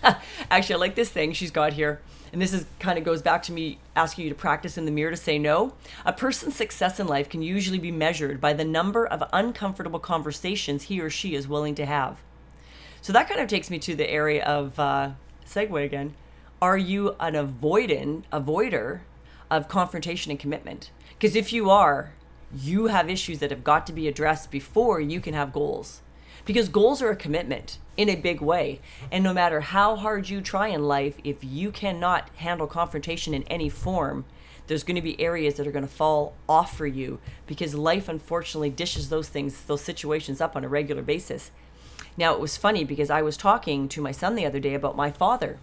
Actually, 0.50 0.74
I 0.74 0.78
like 0.78 0.94
this 0.94 1.10
thing 1.10 1.32
she's 1.32 1.50
got 1.50 1.72
here. 1.72 2.00
And 2.32 2.40
this 2.40 2.52
is 2.52 2.64
kind 2.78 2.96
of 2.96 3.04
goes 3.04 3.22
back 3.22 3.42
to 3.44 3.52
me 3.52 3.78
asking 3.96 4.24
you 4.24 4.30
to 4.30 4.36
practice 4.36 4.78
in 4.78 4.84
the 4.84 4.92
mirror 4.92 5.10
to 5.10 5.16
say 5.16 5.38
no. 5.38 5.74
A 6.04 6.12
person's 6.12 6.54
success 6.54 7.00
in 7.00 7.08
life 7.08 7.28
can 7.28 7.42
usually 7.42 7.78
be 7.78 7.90
measured 7.90 8.40
by 8.40 8.52
the 8.52 8.64
number 8.64 9.04
of 9.04 9.24
uncomfortable 9.32 9.98
conversations 9.98 10.84
he 10.84 11.00
or 11.00 11.10
she 11.10 11.34
is 11.34 11.48
willing 11.48 11.74
to 11.74 11.86
have. 11.86 12.18
So 13.02 13.12
that 13.12 13.28
kind 13.28 13.40
of 13.40 13.48
takes 13.48 13.70
me 13.70 13.78
to 13.80 13.96
the 13.96 14.08
area 14.08 14.44
of 14.44 14.78
uh, 14.78 15.10
segue 15.44 15.84
again. 15.84 16.14
Are 16.62 16.76
you 16.76 17.16
an 17.18 17.32
avoidant, 17.32 18.24
avoider 18.30 19.00
of 19.50 19.66
confrontation 19.66 20.30
and 20.30 20.38
commitment? 20.38 20.90
Because 21.14 21.34
if 21.34 21.54
you 21.54 21.70
are, 21.70 22.12
you 22.54 22.88
have 22.88 23.08
issues 23.08 23.38
that 23.38 23.50
have 23.50 23.64
got 23.64 23.86
to 23.86 23.94
be 23.94 24.06
addressed 24.06 24.50
before 24.50 25.00
you 25.00 25.22
can 25.22 25.32
have 25.32 25.54
goals. 25.54 26.02
Because 26.44 26.68
goals 26.68 27.00
are 27.00 27.08
a 27.08 27.16
commitment 27.16 27.78
in 27.96 28.10
a 28.10 28.14
big 28.14 28.42
way. 28.42 28.80
And 29.10 29.24
no 29.24 29.32
matter 29.32 29.62
how 29.62 29.96
hard 29.96 30.28
you 30.28 30.42
try 30.42 30.68
in 30.68 30.86
life, 30.86 31.16
if 31.24 31.42
you 31.42 31.70
cannot 31.70 32.28
handle 32.36 32.66
confrontation 32.66 33.32
in 33.32 33.44
any 33.44 33.70
form, 33.70 34.26
there's 34.66 34.84
going 34.84 34.96
to 34.96 35.02
be 35.02 35.18
areas 35.18 35.54
that 35.54 35.66
are 35.66 35.72
going 35.72 35.86
to 35.86 35.90
fall 35.90 36.34
off 36.46 36.76
for 36.76 36.86
you 36.86 37.20
because 37.46 37.74
life 37.74 38.06
unfortunately 38.06 38.68
dishes 38.68 39.08
those 39.08 39.30
things, 39.30 39.62
those 39.62 39.80
situations 39.80 40.42
up 40.42 40.54
on 40.54 40.64
a 40.64 40.68
regular 40.68 41.02
basis. 41.02 41.52
Now, 42.18 42.34
it 42.34 42.40
was 42.40 42.58
funny 42.58 42.84
because 42.84 43.08
I 43.08 43.22
was 43.22 43.38
talking 43.38 43.88
to 43.88 44.02
my 44.02 44.12
son 44.12 44.34
the 44.34 44.44
other 44.44 44.60
day 44.60 44.74
about 44.74 44.94
my 44.94 45.10
father. 45.10 45.58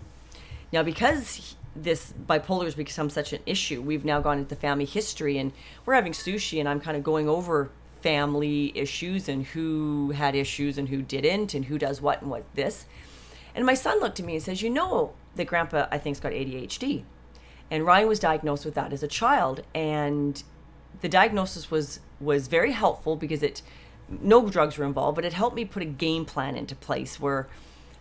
Now, 0.71 0.83
because 0.83 1.55
this 1.75 2.13
bipolar 2.25 2.65
has 2.65 2.75
become 2.75 3.09
such 3.09 3.33
an 3.33 3.41
issue, 3.45 3.81
we've 3.81 4.05
now 4.05 4.19
gone 4.19 4.39
into 4.39 4.55
family 4.55 4.85
history 4.85 5.37
and 5.37 5.53
we're 5.85 5.93
having 5.93 6.13
sushi, 6.13 6.59
and 6.59 6.67
I'm 6.67 6.79
kind 6.79 6.97
of 6.97 7.03
going 7.03 7.29
over 7.29 7.71
family 8.01 8.71
issues 8.77 9.27
and 9.27 9.45
who 9.45 10.11
had 10.11 10.35
issues 10.35 10.77
and 10.77 10.89
who 10.89 11.01
didn't 11.01 11.53
and 11.53 11.65
who 11.65 11.77
does 11.77 12.01
what 12.01 12.21
and 12.21 12.29
what 12.29 12.43
this. 12.55 12.85
And 13.55 13.65
my 13.65 13.73
son 13.73 13.99
looked 13.99 14.19
at 14.19 14.25
me 14.25 14.35
and 14.35 14.43
says, 14.43 14.61
You 14.61 14.69
know 14.69 15.13
that 15.35 15.45
grandpa, 15.45 15.87
I 15.91 15.97
think's 15.97 16.19
got 16.19 16.31
ADHD. 16.31 17.03
And 17.69 17.85
Ryan 17.85 18.07
was 18.07 18.19
diagnosed 18.19 18.65
with 18.65 18.75
that 18.75 18.93
as 18.93 19.03
a 19.03 19.07
child. 19.07 19.61
And 19.73 20.41
the 21.01 21.09
diagnosis 21.09 21.69
was 21.71 21.99
was 22.19 22.47
very 22.47 22.71
helpful 22.71 23.15
because 23.15 23.43
it 23.43 23.61
no 24.09 24.49
drugs 24.49 24.77
were 24.77 24.85
involved, 24.85 25.15
but 25.15 25.25
it 25.25 25.33
helped 25.33 25.55
me 25.55 25.65
put 25.65 25.83
a 25.83 25.85
game 25.85 26.25
plan 26.25 26.55
into 26.55 26.75
place 26.75 27.19
where 27.19 27.47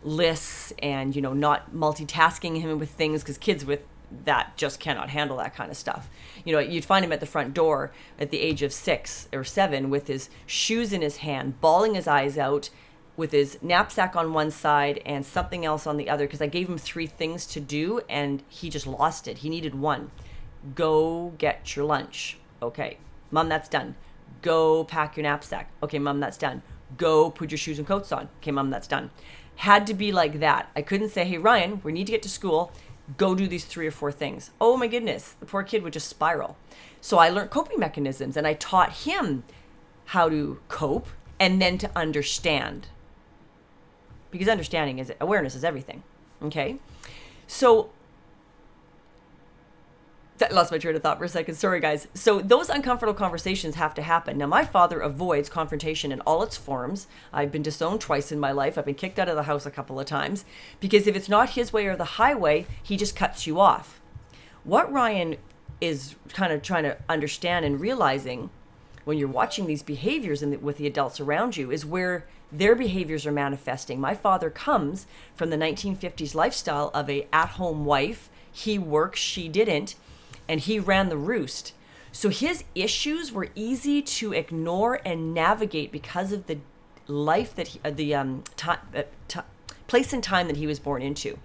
lists 0.06 0.72
and 0.78 1.14
you 1.14 1.20
know 1.20 1.34
not 1.34 1.74
multitasking 1.74 2.60
him 2.60 2.78
with 2.78 2.90
things 2.90 3.22
because 3.22 3.36
kids 3.36 3.64
with 3.64 3.82
that 4.24 4.56
just 4.56 4.78
cannot 4.78 5.10
handle 5.10 5.36
that 5.38 5.54
kind 5.54 5.70
of 5.70 5.76
stuff. 5.76 6.08
You 6.44 6.52
know, 6.52 6.60
you'd 6.60 6.84
find 6.84 7.04
him 7.04 7.12
at 7.12 7.20
the 7.20 7.26
front 7.26 7.54
door 7.54 7.90
at 8.18 8.30
the 8.30 8.40
age 8.40 8.62
of 8.62 8.72
six 8.72 9.28
or 9.32 9.42
seven 9.42 9.90
with 9.90 10.06
his 10.06 10.30
shoes 10.46 10.92
in 10.92 11.02
his 11.02 11.18
hand, 11.18 11.60
bawling 11.60 11.94
his 11.94 12.06
eyes 12.06 12.38
out, 12.38 12.70
with 13.16 13.32
his 13.32 13.58
knapsack 13.62 14.14
on 14.14 14.32
one 14.32 14.50
side 14.50 15.00
and 15.06 15.24
something 15.24 15.64
else 15.64 15.86
on 15.86 15.96
the 15.96 16.08
other 16.08 16.26
because 16.26 16.42
I 16.42 16.46
gave 16.46 16.68
him 16.68 16.78
three 16.78 17.06
things 17.06 17.46
to 17.46 17.60
do 17.60 18.00
and 18.08 18.42
he 18.48 18.70
just 18.70 18.86
lost 18.86 19.26
it. 19.26 19.38
He 19.38 19.48
needed 19.48 19.74
one. 19.74 20.10
Go 20.74 21.32
get 21.38 21.74
your 21.74 21.84
lunch. 21.84 22.38
Okay, 22.62 22.98
mom, 23.30 23.48
that's 23.48 23.68
done. 23.68 23.96
Go 24.42 24.84
pack 24.84 25.16
your 25.16 25.24
knapsack. 25.24 25.70
Okay, 25.82 25.98
mom, 25.98 26.20
that's 26.20 26.36
done. 26.36 26.62
Go 26.96 27.30
put 27.30 27.50
your 27.50 27.58
shoes 27.58 27.78
and 27.78 27.88
coats 27.88 28.12
on. 28.12 28.28
Okay, 28.40 28.50
mom, 28.50 28.70
that's 28.70 28.86
done. 28.86 29.10
Had 29.56 29.86
to 29.86 29.94
be 29.94 30.12
like 30.12 30.40
that. 30.40 30.70
I 30.76 30.82
couldn't 30.82 31.10
say, 31.10 31.24
hey, 31.24 31.38
Ryan, 31.38 31.80
we 31.82 31.92
need 31.92 32.06
to 32.06 32.12
get 32.12 32.22
to 32.22 32.28
school. 32.28 32.72
Go 33.16 33.34
do 33.34 33.46
these 33.46 33.64
three 33.64 33.86
or 33.86 33.90
four 33.90 34.12
things. 34.12 34.50
Oh 34.60 34.76
my 34.76 34.86
goodness, 34.86 35.34
the 35.38 35.46
poor 35.46 35.62
kid 35.62 35.82
would 35.82 35.92
just 35.92 36.08
spiral. 36.08 36.56
So 37.00 37.18
I 37.18 37.28
learned 37.28 37.50
coping 37.50 37.78
mechanisms 37.78 38.36
and 38.36 38.46
I 38.46 38.54
taught 38.54 38.92
him 38.92 39.44
how 40.06 40.28
to 40.28 40.60
cope 40.68 41.08
and 41.38 41.60
then 41.60 41.78
to 41.78 41.90
understand. 41.96 42.88
Because 44.30 44.48
understanding 44.48 44.98
is 44.98 45.12
awareness 45.20 45.54
is 45.54 45.64
everything. 45.64 46.02
Okay? 46.42 46.78
So 47.46 47.90
I 50.42 50.52
lost 50.52 50.70
my 50.70 50.78
train 50.78 50.94
of 50.94 51.02
thought 51.02 51.18
for 51.18 51.24
a 51.24 51.28
second. 51.28 51.54
Sorry, 51.54 51.80
guys. 51.80 52.08
So 52.14 52.40
those 52.40 52.68
uncomfortable 52.68 53.14
conversations 53.14 53.76
have 53.76 53.94
to 53.94 54.02
happen. 54.02 54.38
Now, 54.38 54.46
my 54.46 54.64
father 54.64 55.00
avoids 55.00 55.48
confrontation 55.48 56.12
in 56.12 56.20
all 56.20 56.42
its 56.42 56.56
forms. 56.56 57.06
I've 57.32 57.52
been 57.52 57.62
disowned 57.62 58.00
twice 58.00 58.30
in 58.30 58.38
my 58.38 58.52
life. 58.52 58.76
I've 58.76 58.84
been 58.84 58.94
kicked 58.94 59.18
out 59.18 59.28
of 59.28 59.36
the 59.36 59.44
house 59.44 59.66
a 59.66 59.70
couple 59.70 59.98
of 59.98 60.06
times 60.06 60.44
because 60.80 61.06
if 61.06 61.16
it's 61.16 61.28
not 61.28 61.50
his 61.50 61.72
way 61.72 61.86
or 61.86 61.96
the 61.96 62.04
highway, 62.04 62.66
he 62.82 62.96
just 62.96 63.16
cuts 63.16 63.46
you 63.46 63.60
off. 63.60 64.00
What 64.64 64.92
Ryan 64.92 65.36
is 65.80 66.16
kind 66.32 66.52
of 66.52 66.62
trying 66.62 66.84
to 66.84 66.96
understand 67.08 67.64
and 67.64 67.80
realizing 67.80 68.50
when 69.04 69.18
you're 69.18 69.28
watching 69.28 69.66
these 69.66 69.82
behaviors 69.82 70.40
the, 70.40 70.56
with 70.56 70.78
the 70.78 70.86
adults 70.86 71.20
around 71.20 71.56
you 71.56 71.70
is 71.70 71.86
where 71.86 72.26
their 72.50 72.74
behaviors 72.74 73.26
are 73.26 73.32
manifesting. 73.32 74.00
My 74.00 74.14
father 74.14 74.50
comes 74.50 75.06
from 75.34 75.50
the 75.50 75.56
1950s 75.56 76.34
lifestyle 76.34 76.90
of 76.92 77.08
a 77.08 77.26
at-home 77.32 77.84
wife. 77.84 78.28
He 78.50 78.78
works, 78.78 79.20
she 79.20 79.48
didn't 79.48 79.94
and 80.48 80.60
he 80.60 80.78
ran 80.78 81.08
the 81.08 81.16
roost. 81.16 81.72
So 82.12 82.30
his 82.30 82.64
issues 82.74 83.30
were 83.30 83.48
easy 83.54 84.00
to 84.00 84.32
ignore 84.32 85.00
and 85.04 85.34
navigate 85.34 85.92
because 85.92 86.32
of 86.32 86.46
the 86.46 86.58
life 87.06 87.54
that 87.54 87.68
he, 87.68 87.80
uh, 87.84 87.90
the 87.90 88.14
um, 88.14 88.44
uh, 88.66 88.76
t- 89.28 89.40
place 89.86 90.12
and 90.12 90.22
time 90.22 90.46
that 90.48 90.56
he 90.56 90.66
was 90.66 90.78
born 90.78 91.02
into. 91.02 91.38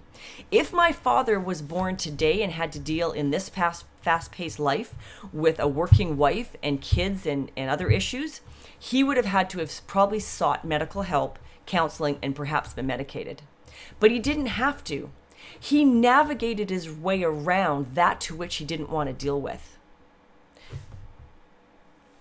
If 0.50 0.72
my 0.72 0.92
father 0.92 1.38
was 1.38 1.62
born 1.62 1.96
today 1.96 2.42
and 2.42 2.52
had 2.52 2.72
to 2.72 2.78
deal 2.78 3.12
in 3.12 3.30
this 3.30 3.48
fast 3.48 3.84
fast-paced 4.00 4.58
life 4.58 4.94
with 5.32 5.60
a 5.60 5.68
working 5.68 6.16
wife 6.16 6.56
and 6.60 6.80
kids 6.80 7.24
and, 7.24 7.52
and 7.56 7.70
other 7.70 7.88
issues, 7.88 8.40
he 8.76 9.04
would 9.04 9.16
have 9.16 9.26
had 9.26 9.48
to 9.50 9.58
have 9.60 9.86
probably 9.86 10.18
sought 10.18 10.64
medical 10.64 11.02
help, 11.02 11.38
counseling, 11.66 12.18
and 12.20 12.34
perhaps 12.34 12.72
been 12.72 12.86
medicated. 12.86 13.42
But 14.00 14.10
he 14.10 14.18
didn't 14.18 14.46
have 14.46 14.82
to 14.84 15.10
he 15.58 15.84
navigated 15.84 16.70
his 16.70 16.90
way 16.90 17.22
around 17.22 17.94
that 17.94 18.20
to 18.22 18.34
which 18.34 18.56
he 18.56 18.64
didn't 18.64 18.90
want 18.90 19.08
to 19.08 19.12
deal 19.12 19.40
with. 19.40 19.78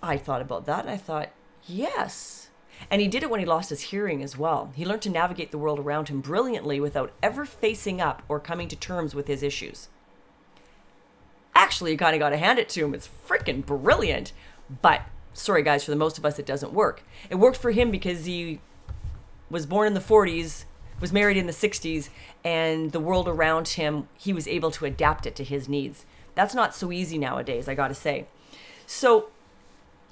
I 0.03 0.17
thought 0.17 0.41
about 0.41 0.65
that 0.65 0.81
and 0.81 0.89
I 0.89 0.97
thought, 0.97 1.29
yes. 1.65 2.49
And 2.89 3.01
he 3.01 3.07
did 3.07 3.23
it 3.23 3.29
when 3.29 3.39
he 3.39 3.45
lost 3.45 3.69
his 3.69 3.81
hearing 3.81 4.23
as 4.23 4.37
well. 4.37 4.71
He 4.75 4.85
learned 4.85 5.03
to 5.03 5.09
navigate 5.09 5.51
the 5.51 5.57
world 5.57 5.79
around 5.79 6.09
him 6.09 6.21
brilliantly 6.21 6.79
without 6.79 7.11
ever 7.21 7.45
facing 7.45 8.01
up 8.01 8.23
or 8.27 8.39
coming 8.39 8.67
to 8.69 8.75
terms 8.75 9.13
with 9.13 9.27
his 9.27 9.43
issues. 9.43 9.89
Actually, 11.53 11.91
you 11.91 11.97
kind 11.97 12.15
of 12.15 12.19
got 12.19 12.29
to 12.29 12.37
hand 12.37 12.57
it 12.57 12.69
to 12.69 12.83
him. 12.83 12.93
It's 12.93 13.09
freaking 13.27 13.65
brilliant. 13.65 14.33
But 14.81 15.01
sorry, 15.33 15.61
guys, 15.61 15.83
for 15.83 15.91
the 15.91 15.97
most 15.97 16.17
of 16.17 16.25
us, 16.25 16.39
it 16.39 16.45
doesn't 16.45 16.73
work. 16.73 17.03
It 17.29 17.35
worked 17.35 17.57
for 17.57 17.71
him 17.71 17.91
because 17.91 18.25
he 18.25 18.61
was 19.49 19.65
born 19.65 19.87
in 19.87 19.93
the 19.93 19.99
40s 19.99 20.65
was 21.01 21.11
married 21.11 21.35
in 21.35 21.47
the 21.47 21.51
60s 21.51 22.09
and 22.43 22.91
the 22.91 22.99
world 22.99 23.27
around 23.27 23.67
him, 23.69 24.07
he 24.17 24.31
was 24.31 24.47
able 24.47 24.71
to 24.71 24.85
adapt 24.85 25.25
it 25.25 25.35
to 25.35 25.43
his 25.43 25.67
needs. 25.67 26.05
That's 26.35 26.55
not 26.55 26.75
so 26.75 26.91
easy 26.91 27.17
nowadays, 27.17 27.67
I 27.67 27.75
got 27.75 27.89
to 27.89 27.95
say. 27.95 28.27
So, 28.85 29.29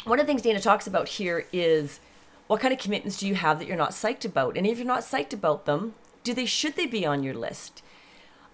one 0.06 0.20
of 0.20 0.26
the 0.26 0.32
things 0.32 0.42
Dana 0.42 0.60
talks 0.60 0.88
about 0.88 1.08
here 1.08 1.46
is 1.54 2.00
what 2.48 2.62
kind 2.62 2.74
of 2.74 2.80
commitments 2.80 3.20
do 3.20 3.28
you 3.28 3.36
have 3.36 3.60
that 3.60 3.68
you're 3.68 3.78
not 3.78 3.92
psyched 3.92 4.26
about? 4.26 4.58
And 4.58 4.66
if 4.66 4.78
you're 4.78 4.88
not 4.88 5.02
psyched 5.02 5.34
about 5.34 5.66
them, 5.66 5.94
do 6.24 6.34
they 6.34 6.46
should 6.46 6.76
they 6.76 6.86
be 6.86 7.06
on 7.06 7.24
your 7.24 7.34
list? 7.34 7.84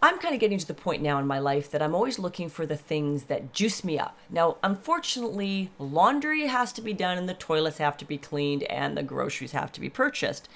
I'm 0.02 0.20
kind 0.20 0.34
of 0.34 0.42
getting 0.42 0.58
to 0.58 0.68
the 0.68 0.74
point 0.74 1.02
now 1.02 1.18
in 1.18 1.26
my 1.26 1.40
life 1.40 1.72
that 1.72 1.82
I'm 1.82 1.96
always 1.96 2.20
looking 2.20 2.50
for 2.50 2.66
the 2.66 2.76
things 2.76 3.24
that 3.24 3.54
juice 3.54 3.84
me 3.84 3.98
up. 3.98 4.18
Now, 4.30 4.58
unfortunately, 4.62 5.72
laundry 5.80 6.48
has 6.48 6.74
to 6.74 6.82
be 6.82 6.94
done 6.94 7.18
and 7.18 7.30
the 7.30 7.34
toilets 7.34 7.78
have 7.78 7.98
to 7.98 8.06
be 8.06 8.18
cleaned 8.18 8.64
and 8.64 8.98
the 8.98 9.04
groceries 9.04 9.54
have 9.54 9.72
to 9.72 9.82
be 9.82 9.90
purchased 9.90 10.50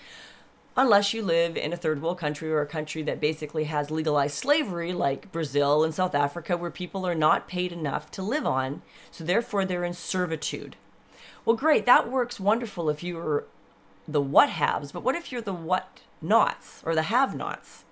unless 0.75 1.13
you 1.13 1.21
live 1.21 1.57
in 1.57 1.73
a 1.73 1.77
third 1.77 2.01
world 2.01 2.17
country 2.17 2.49
or 2.49 2.61
a 2.61 2.67
country 2.67 3.01
that 3.03 3.19
basically 3.19 3.65
has 3.65 3.91
legalized 3.91 4.35
slavery, 4.35 4.93
like 4.93 5.31
Brazil 5.31 5.83
and 5.83 5.93
South 5.93 6.15
Africa, 6.15 6.55
where 6.55 6.71
people 6.71 7.05
are 7.05 7.15
not 7.15 7.47
paid 7.47 7.71
enough 7.71 8.09
to 8.11 8.21
live 8.21 8.45
on, 8.45 8.81
so 9.11 9.23
therefore 9.23 9.65
they're 9.65 9.83
in 9.83 9.93
servitude. 9.93 10.75
Well, 11.45 11.55
great, 11.55 11.85
that 11.85 12.11
works 12.11 12.39
wonderful 12.39 12.89
if 12.89 13.03
you're 13.03 13.45
the 14.07 14.21
what 14.21 14.49
haves, 14.49 14.91
but 14.91 15.03
what 15.03 15.15
if 15.15 15.31
you're 15.31 15.41
the 15.41 15.53
what 15.53 16.01
nots 16.21 16.81
or 16.85 16.95
the 16.95 17.03
have 17.03 17.35
nots? 17.35 17.83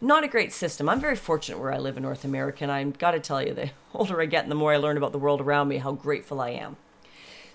Not 0.00 0.24
a 0.24 0.28
great 0.28 0.52
system. 0.52 0.88
I'm 0.88 1.00
very 1.00 1.16
fortunate 1.16 1.58
where 1.58 1.72
I 1.72 1.78
live 1.78 1.96
in 1.96 2.02
North 2.02 2.24
America, 2.24 2.64
and 2.64 2.72
I've 2.72 2.98
got 2.98 3.10
to 3.10 3.20
tell 3.20 3.42
you, 3.42 3.52
the 3.52 3.70
older 3.94 4.20
I 4.20 4.26
get 4.26 4.44
and 4.44 4.50
the 4.50 4.56
more 4.56 4.72
I 4.72 4.78
learn 4.78 4.96
about 4.96 5.12
the 5.12 5.18
world 5.18 5.40
around 5.40 5.68
me, 5.68 5.78
how 5.78 5.92
grateful 5.92 6.40
I 6.40 6.50
am. 6.50 6.76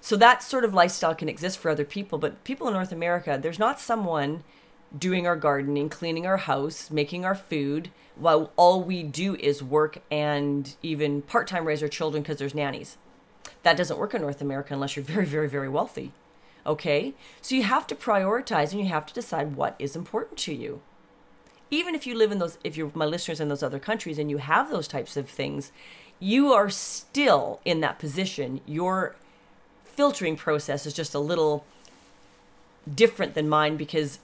So 0.06 0.16
that 0.18 0.44
sort 0.44 0.64
of 0.64 0.72
lifestyle 0.76 1.16
can 1.16 1.28
exist 1.28 1.58
for 1.58 1.72
other 1.72 1.84
people, 1.84 2.20
but 2.20 2.44
people 2.44 2.68
in 2.68 2.76
North 2.76 2.92
America, 2.92 3.40
there's 3.42 3.58
not 3.58 3.80
someone 3.80 4.44
doing 4.96 5.26
our 5.26 5.36
gardening, 5.36 5.90
cleaning 5.90 6.28
our 6.28 6.38
house, 6.38 6.92
making 6.92 7.26
our 7.26 7.34
food, 7.34 7.90
while 8.16 8.52
all 8.56 8.84
we 8.84 9.02
do 9.02 9.36
is 9.38 9.64
work 9.64 9.98
and 10.12 10.76
even 10.84 11.24
part 11.24 11.48
time 11.48 11.66
raise 11.66 11.82
our 11.82 11.90
children 11.90 12.22
because 12.22 12.38
there's 12.38 12.54
nannies. 12.54 12.98
That 13.64 13.78
doesn't 13.78 13.98
work 13.98 14.14
in 14.14 14.22
North 14.22 14.42
America 14.42 14.76
unless 14.76 14.96
you're 14.96 15.04
very, 15.04 15.26
very, 15.26 15.50
very 15.50 15.70
wealthy. 15.70 16.12
Okay? 16.68 17.16
So 17.42 17.56
you 17.56 17.64
have 17.64 17.88
to 17.88 17.96
prioritize 17.96 18.74
and 18.74 18.82
you 18.82 18.90
have 18.90 19.08
to 19.08 19.14
decide 19.16 19.56
what 19.56 19.76
is 19.80 19.96
important 19.96 20.38
to 20.42 20.54
you. 20.54 20.82
Even 21.72 21.96
if 21.96 22.06
you 22.06 22.14
live 22.14 22.32
in 22.32 22.38
those, 22.38 22.60
if 22.64 22.78
you're 22.78 22.92
my 22.94 23.06
listeners 23.06 23.40
in 23.40 23.50
those 23.50 23.64
other 23.64 23.80
countries 23.80 24.20
and 24.20 24.30
you 24.30 24.38
have 24.38 24.70
those 24.70 24.88
types 24.88 25.18
of 25.18 25.28
things, 25.28 25.72
you 26.20 26.54
are 26.54 26.70
still 26.70 27.60
in 27.66 27.80
that 27.80 27.98
position. 27.98 28.62
Your 28.68 29.16
filtering 29.96 30.36
process 30.36 30.86
is 30.86 30.94
just 30.94 31.14
a 31.14 31.20
little 31.20 31.66
different 32.94 33.34
than 33.34 33.50
mine 33.50 33.78
because 33.78 34.20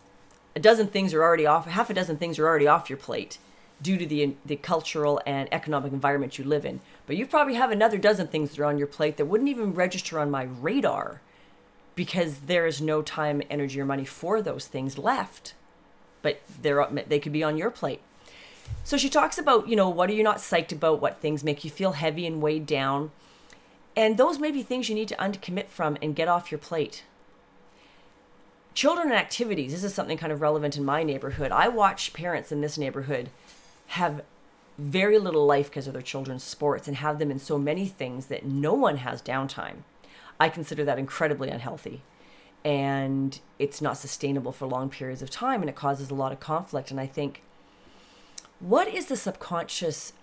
a 0.56 0.60
dozen 0.60 0.88
things 0.88 1.14
are 1.14 1.24
already 1.24 1.46
off, 1.46 1.66
half 1.66 1.90
a 1.90 1.94
dozen 1.94 2.18
things 2.18 2.38
are 2.38 2.48
already 2.48 2.68
off 2.68 2.90
your 2.90 2.98
plate 2.98 3.38
due 3.82 3.98
to 3.98 4.06
the 4.06 4.36
the 4.46 4.56
cultural 4.56 5.22
and 5.26 5.50
economic 5.52 5.92
environment 5.92 6.38
you 6.38 6.44
live 6.44 6.66
in. 6.66 6.80
But 7.08 7.18
you 7.18 7.26
probably 7.26 7.56
have 7.56 7.72
another 7.72 7.98
dozen 7.98 8.28
things 8.28 8.52
that 8.52 8.60
are 8.60 8.66
on 8.66 8.78
your 8.78 8.88
plate 8.88 9.18
that 9.18 9.26
wouldn't 9.26 9.50
even 9.50 9.74
register 9.74 10.20
on 10.20 10.30
my 10.30 10.44
radar 10.44 11.22
because 11.96 12.40
there 12.40 12.68
is 12.68 12.82
no 12.82 13.02
time, 13.02 13.42
energy, 13.50 13.80
or 13.82 13.86
money 13.86 14.06
for 14.06 14.42
those 14.42 14.68
things 14.68 14.98
left. 14.98 15.54
But 16.22 16.42
they're 16.62 16.86
they 17.08 17.20
could 17.20 17.34
be 17.34 17.44
on 17.44 17.58
your 17.58 17.72
plate. 17.72 18.02
So 18.84 18.98
she 18.98 19.10
talks 19.10 19.38
about, 19.38 19.68
you 19.68 19.76
know, 19.76 19.90
what 19.90 20.10
are 20.10 20.14
you 20.14 20.24
not 20.24 20.38
psyched 20.38 20.72
about? 20.72 21.02
What 21.02 21.20
things 21.20 21.44
make 21.44 21.64
you 21.64 21.70
feel 21.70 21.94
heavy 21.94 22.26
and 22.26 22.42
weighed 22.42 22.66
down? 22.66 23.12
And 23.96 24.18
those 24.18 24.40
may 24.40 24.52
be 24.52 24.64
things 24.64 24.90
you 24.90 24.96
need 24.96 25.10
to 25.10 25.16
uncommit 25.16 25.68
from 25.68 25.98
and 26.02 26.16
get 26.16 26.28
off 26.28 26.52
your 26.52 26.60
plate. 26.60 27.04
Children 28.74 29.08
and 29.08 29.18
activities. 29.18 29.74
This 29.74 29.84
is 29.84 29.94
something 29.94 30.18
kind 30.18 30.32
of 30.32 30.42
relevant 30.42 30.78
in 30.78 30.86
my 30.86 31.04
neighborhood. 31.04 31.52
I 31.52 31.68
watch 31.68 32.14
parents 32.14 32.52
in 32.52 32.62
this 32.62 32.78
neighborhood 32.78 33.30
have 33.88 34.24
very 34.78 35.20
little 35.20 35.46
life 35.46 35.70
because 35.70 35.88
of 35.88 35.94
their 35.94 36.02
children's 36.02 36.44
sports 36.44 36.88
and 36.88 36.98
have 36.98 37.20
them 37.20 37.30
in 37.30 37.40
so 37.40 37.58
many 37.58 37.86
things 37.86 38.28
that 38.28 38.46
no 38.46 38.74
one 38.74 38.98
has 38.98 39.22
downtime. 39.22 39.84
I 40.40 40.48
consider 40.48 40.86
that 40.86 40.98
incredibly 40.98 41.50
unhealthy. 41.50 42.02
And 42.64 43.40
it's 43.60 43.82
not 43.82 43.98
sustainable 43.98 44.52
for 44.52 44.68
long 44.68 44.90
periods 44.90 45.22
of 45.22 45.30
time 45.30 45.62
and 45.62 45.70
it 45.70 45.76
causes 45.76 46.10
a 46.10 46.16
lot 46.16 46.32
of 46.32 46.40
conflict. 46.40 46.92
And 46.92 47.00
I 47.00 47.08
think, 47.08 47.44
what 48.60 48.88
is 48.88 49.08
the 49.08 49.18
subconscious 49.18 50.14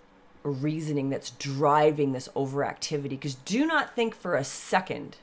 reasoning 0.49 1.11
that's 1.11 1.31
driving 1.31 2.13
this 2.13 2.29
overactivity? 2.35 3.11
Because 3.11 3.35
do 3.35 3.67
not 3.67 3.95
think 3.95 4.15
for 4.15 4.35
a 4.35 4.45
second 4.45 5.17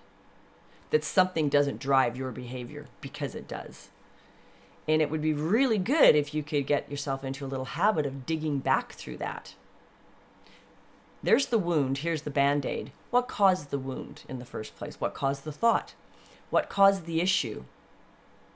that 0.92 1.04
something 1.04 1.50
doesn't 1.50 1.80
drive 1.80 2.16
your 2.16 2.32
behavior 2.32 2.86
because 3.02 3.36
it 3.36 3.48
does. 3.48 3.90
And 4.88 5.02
it 5.02 5.10
would 5.10 5.22
be 5.22 5.34
really 5.34 5.78
good 5.78 6.16
if 6.16 6.34
you 6.34 6.44
could 6.44 6.68
get 6.68 6.90
yourself 6.90 7.24
into 7.24 7.46
a 7.46 7.48
little 7.48 7.66
habit 7.66 8.06
of 8.06 8.26
digging 8.26 8.60
back 8.60 8.94
through 8.94 9.18
that. 9.18 9.56
There's 11.24 11.48
the 11.48 11.58
wound, 11.58 12.00
here's 12.00 12.22
the 12.22 12.30
band 12.30 12.66
aid. 12.66 12.92
What 13.10 13.28
caused 13.28 13.72
the 13.72 13.80
wound 13.80 14.24
in 14.30 14.38
the 14.38 14.46
first 14.46 14.76
place? 14.76 15.02
What 15.02 15.16
caused 15.16 15.44
the 15.44 15.52
thought? 15.52 15.96
What 16.52 16.70
caused 16.70 17.06
the 17.06 17.20
issue? 17.20 17.64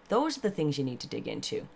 Those 0.09 0.37
are 0.37 0.41
the 0.41 0.51
things 0.51 0.77
you 0.77 0.83
need 0.83 0.99
to 0.99 1.07
dig 1.07 1.27
into. 1.27 1.67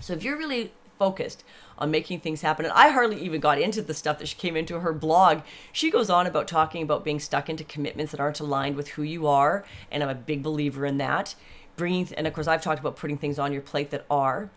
So 0.00 0.12
if 0.12 0.22
you're 0.22 0.36
really 0.36 0.72
focused 0.98 1.44
on 1.78 1.90
making 1.90 2.20
things 2.20 2.42
happen. 2.42 2.64
And 2.64 2.74
I 2.74 2.88
hardly 2.88 3.20
even 3.20 3.40
got 3.40 3.60
into 3.60 3.82
the 3.82 3.94
stuff 3.94 4.18
that 4.18 4.28
she 4.28 4.36
came 4.36 4.56
into 4.56 4.80
her 4.80 4.92
blog. 4.92 5.42
She 5.72 5.90
goes 5.90 6.10
on 6.10 6.26
about 6.26 6.48
talking 6.48 6.82
about 6.82 7.04
being 7.04 7.20
stuck 7.20 7.48
into 7.48 7.64
commitments 7.64 8.12
that 8.12 8.20
aren't 8.20 8.40
aligned 8.40 8.76
with 8.76 8.88
who 8.88 9.02
you 9.02 9.26
are. 9.26 9.64
And 9.90 10.02
I'm 10.02 10.08
a 10.08 10.14
big 10.14 10.42
believer 10.42 10.86
in 10.86 10.98
that 10.98 11.34
bringing 11.76 12.08
and 12.16 12.26
of 12.26 12.32
course 12.32 12.48
I've 12.48 12.62
talked 12.62 12.80
about 12.80 12.96
putting 12.96 13.18
things 13.18 13.38
on 13.38 13.52
your 13.52 13.62
plate 13.62 13.90
that 13.90 14.06
are. 14.10 14.50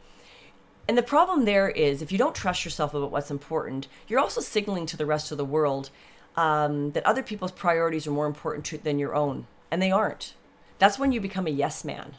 And 0.88 0.98
the 0.98 1.04
problem 1.04 1.46
there 1.46 1.70
is 1.70 2.02
if 2.02 2.12
you 2.12 2.18
don't 2.18 2.34
trust 2.34 2.66
yourself 2.66 2.94
about 2.94 3.12
what's 3.12 3.30
important, 3.30 3.88
you're 4.08 4.20
also 4.20 4.42
signaling 4.42 4.88
to 4.88 4.98
the 4.98 5.06
rest 5.06 5.32
of 5.32 5.38
the 5.38 5.46
world 5.46 5.92
um, 6.36 6.92
that 6.92 7.06
other 7.06 7.22
people's 7.22 7.52
priorities 7.52 8.08
are 8.08 8.12
more 8.12 8.26
important 8.26 8.66
to, 8.68 8.78
than 8.78 8.98
your 8.98 9.14
own, 9.14 9.46
and 9.70 9.82
they 9.82 9.92
aren't. 9.92 10.34
That's 10.80 10.98
when 10.98 11.12
you 11.12 11.22
become 11.22 11.46
a 11.46 11.52
yes 11.52 11.84
man. 11.84 12.16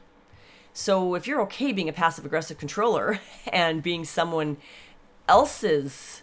So 0.72 1.14
if 1.14 1.26
you're 1.26 1.42
okay 1.42 1.72
being 1.72 1.88
a 1.88 1.92
passive 1.92 2.24
aggressive 2.24 2.58
controller 2.58 3.20
and 3.52 3.82
being 3.82 4.04
someone 4.04 4.56
else's 5.28 6.22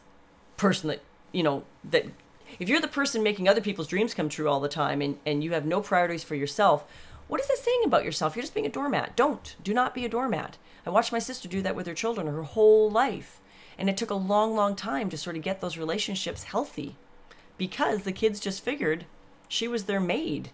person 0.57 0.89
that 0.89 1.01
you 1.31 1.43
know 1.43 1.63
that 1.83 2.05
if 2.59 2.67
you're 2.67 2.81
the 2.81 2.87
person 2.87 3.21
making 3.23 3.47
other 3.47 3.61
people's 3.61 3.87
dreams 3.87 4.13
come 4.13 4.27
true 4.27 4.49
all 4.49 4.59
the 4.59 4.67
time 4.67 5.01
and, 5.01 5.17
and 5.25 5.43
you 5.43 5.53
have 5.53 5.65
no 5.65 5.81
priorities 5.81 6.23
for 6.23 6.35
yourself 6.35 6.85
what 7.27 7.41
is 7.41 7.47
that 7.47 7.57
saying 7.57 7.81
about 7.83 8.05
yourself? 8.05 8.35
You're 8.35 8.43
just 8.43 8.53
being 8.53 8.65
a 8.65 8.69
doormat. 8.69 9.15
Don't. 9.15 9.55
Do 9.61 9.73
not 9.73 9.93
be 9.93 10.05
a 10.05 10.09
doormat. 10.09 10.57
I 10.85 10.89
watched 10.89 11.11
my 11.11 11.19
sister 11.19 11.49
do 11.49 11.61
that 11.61 11.75
with 11.75 11.85
her 11.85 11.93
children 11.93 12.27
her 12.27 12.43
whole 12.43 12.89
life. 12.89 13.41
And 13.77 13.89
it 13.89 13.97
took 13.97 14.09
a 14.09 14.15
long, 14.15 14.55
long 14.55 14.75
time 14.75 15.09
to 15.09 15.17
sort 15.17 15.35
of 15.35 15.43
get 15.43 15.59
those 15.59 15.77
relationships 15.77 16.45
healthy 16.45 16.95
because 17.57 18.03
the 18.03 18.11
kids 18.11 18.39
just 18.39 18.63
figured 18.63 19.05
she 19.49 19.67
was 19.67 19.85
their 19.85 19.99
maid. 19.99 20.51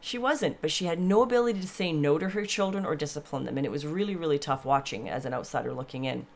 She 0.00 0.18
wasn't, 0.18 0.60
but 0.60 0.70
she 0.70 0.86
had 0.86 1.00
no 1.00 1.22
ability 1.22 1.60
to 1.60 1.66
say 1.66 1.92
no 1.92 2.18
to 2.18 2.30
her 2.30 2.46
children 2.46 2.86
or 2.86 2.94
discipline 2.94 3.44
them. 3.44 3.56
And 3.56 3.66
it 3.66 3.72
was 3.72 3.86
really, 3.86 4.14
really 4.14 4.38
tough 4.38 4.64
watching 4.64 5.08
as 5.08 5.24
an 5.24 5.34
outsider 5.34 5.72
looking 5.72 6.04
in 6.04 6.26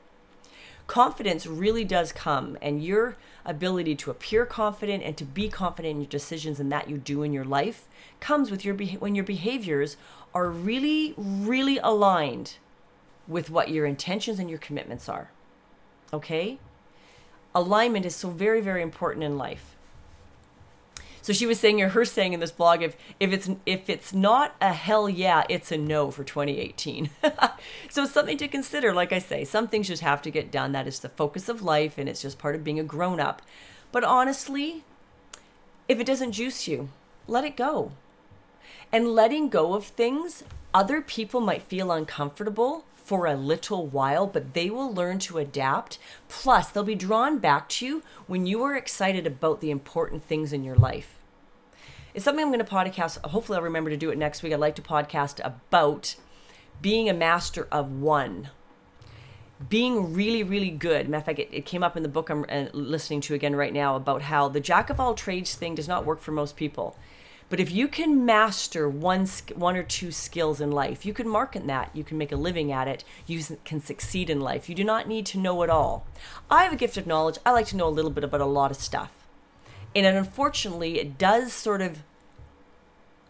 confidence 0.87 1.47
really 1.47 1.85
does 1.85 2.13
come 2.13 2.59
and 2.61 2.85
your 2.85 3.17
ability 3.45 3.95
to 3.95 4.11
appear 4.11 4.45
confident 4.45 5.03
and 5.03 5.17
to 5.17 5.25
be 5.25 5.49
confident 5.49 5.93
in 5.93 6.01
your 6.01 6.09
decisions 6.09 6.61
and 6.61 6.71
that 6.71 6.89
you 6.89 6.99
do 6.99 7.23
in 7.23 7.33
your 7.33 7.45
life 7.45 7.87
comes 8.21 8.51
with 8.51 8.65
your 8.65 8.75
when 8.75 9.15
your 9.15 9.25
behaviors 9.25 9.97
are 10.35 10.49
really 10.49 11.15
really 11.17 11.79
aligned 11.79 12.57
with 13.27 13.51
what 13.51 13.71
your 13.71 13.87
intentions 13.87 14.39
and 14.39 14.51
your 14.51 14.59
commitments 14.59 15.09
are 15.09 15.31
okay 16.13 16.59
alignment 17.55 18.05
is 18.05 18.15
so 18.15 18.29
very 18.29 18.61
very 18.61 18.83
important 18.83 19.25
in 19.25 19.39
life 19.39 19.77
so 21.23 21.33
she 21.33 21.47
was 21.47 21.61
saying, 21.61 21.81
or 21.81 21.91
her 21.91 22.05
saying 22.05 22.33
in 22.33 22.41
this 22.41 22.51
blog, 22.51 22.83
if 22.83 22.97
if 23.21 23.33
it's 23.33 23.49
if 23.65 23.89
it's 23.89 24.13
not 24.13 24.57
a 24.61 24.73
hell 24.73 25.09
yeah, 25.09 25.45
it's 25.49 25.71
a 25.71 25.79
no 25.79 26.11
for 26.11 26.25
2018. 26.25 27.11
so 27.89 28.03
it's 28.03 28.13
something 28.13 28.37
to 28.39 28.49
consider. 28.49 28.93
Like 28.93 29.13
I 29.13 29.21
say, 29.21 29.45
some 29.45 29.69
things 29.69 29.87
just 29.87 30.03
have 30.03 30.21
to 30.23 30.33
get 30.33 30.51
done. 30.51 30.73
That 30.73 30.89
is 30.89 30.99
the 30.99 31.09
focus 31.09 31.49
of 31.49 31.63
life, 31.63 31.97
and 31.97 32.09
it's 32.09 32.23
just 32.23 32.41
part 32.41 32.57
of 32.57 32.65
being 32.65 32.81
a 32.81 32.85
grown 32.85 33.21
up. 33.21 33.41
But 33.93 34.03
honestly, 34.03 34.83
if 35.89 36.01
it 36.01 36.07
doesn't 36.07 36.33
juice 36.33 36.67
you, 36.67 36.89
let 37.29 37.45
it 37.45 37.57
go. 37.57 37.93
And 38.91 39.15
letting 39.15 39.49
go 39.49 39.75
of 39.75 39.87
things, 39.87 40.43
other 40.75 41.01
people 41.01 41.41
might 41.41 41.63
feel 41.63 41.93
uncomfortable 41.93 42.85
for 43.05 43.27
a 43.27 43.35
little 43.35 43.87
while, 43.87 44.27
but 44.27 44.55
they 44.55 44.71
will 44.71 44.93
learn 44.93 45.19
to 45.21 45.39
adapt. 45.39 45.99
Plus, 46.29 46.69
they'll 46.69 46.85
be 46.85 46.95
drawn 46.95 47.39
back 47.39 47.69
to 47.69 47.87
you 47.87 48.03
when 48.27 48.47
you 48.47 48.63
are 48.63 48.77
excited 48.77 49.27
about 49.27 49.61
the 49.61 49.71
important 49.71 50.25
things 50.25 50.53
in 50.53 50.65
your 50.65 50.77
life. 50.77 51.19
It's 52.15 52.25
something 52.25 52.45
I'm 52.45 52.53
going 52.53 52.65
to 52.65 52.71
podcast. 52.71 53.25
Hopefully, 53.27 53.57
I'll 53.57 53.65
remember 53.65 53.91
to 53.91 53.97
do 53.97 54.11
it 54.11 54.19
next 54.19 54.43
week. 54.43 54.53
I'd 54.53 54.61
like 54.61 54.77
to 54.77 54.83
podcast 54.83 55.41
about 55.45 56.15
being 56.81 57.09
a 57.09 57.15
master 57.15 57.69
of 57.73 57.91
one. 57.91 58.51
Being 59.69 60.13
really, 60.13 60.43
really 60.43 60.71
good. 60.71 61.09
Matter 61.09 61.21
of 61.21 61.25
fact, 61.27 61.39
it, 61.39 61.49
it 61.53 61.65
came 61.65 61.83
up 61.83 61.97
in 61.97 62.03
the 62.03 62.09
book 62.09 62.29
I'm 62.29 62.45
uh, 62.49 62.67
listening 62.73 63.21
to 63.23 63.35
again 63.35 63.55
right 63.55 63.73
now 63.73 63.97
about 63.97 64.23
how 64.23 64.49
the 64.49 64.61
jack 64.61 64.91
of 64.91 64.99
all 64.99 65.15
trades 65.15 65.55
thing 65.55 65.75
does 65.75 65.89
not 65.89 66.05
work 66.05 66.21
for 66.21 66.33
most 66.33 66.57
people. 66.57 66.97
But 67.53 67.61
if 67.61 67.71
you 67.71 67.87
can 67.87 68.25
master 68.25 68.89
one 68.89 69.27
one 69.57 69.77
or 69.77 69.83
two 69.83 70.11
skills 70.11 70.59
in 70.59 70.73
life, 70.73 71.05
you 71.05 71.13
can 71.13 71.29
market 71.29 71.67
that. 71.67 71.91
You 71.93 72.03
can 72.03 72.17
make 72.17 72.33
a 72.33 72.37
living 72.37 72.73
at 72.73 72.89
it. 72.89 73.05
You 73.27 73.43
can 73.67 73.83
succeed 73.83 74.31
in 74.31 74.41
life. 74.41 74.71
You 74.71 74.75
do 74.75 74.85
not 74.85 75.07
need 75.07 75.27
to 75.27 75.39
know 75.39 75.61
it 75.61 75.69
all. 75.69 76.07
I 76.51 76.65
have 76.65 76.73
a 76.73 76.77
gift 76.77 76.97
of 76.97 77.07
knowledge. 77.07 77.37
I 77.45 77.51
like 77.51 77.67
to 77.67 77.77
know 77.77 77.89
a 77.89 77.91
little 77.91 78.11
bit 78.11 78.25
about 78.25 78.41
a 78.41 78.47
lot 78.47 78.71
of 78.71 78.79
stuff, 78.79 79.11
and 79.95 80.07
unfortunately, 80.07 80.99
it 80.99 81.19
does 81.19 81.53
sort 81.53 81.83
of 81.83 81.99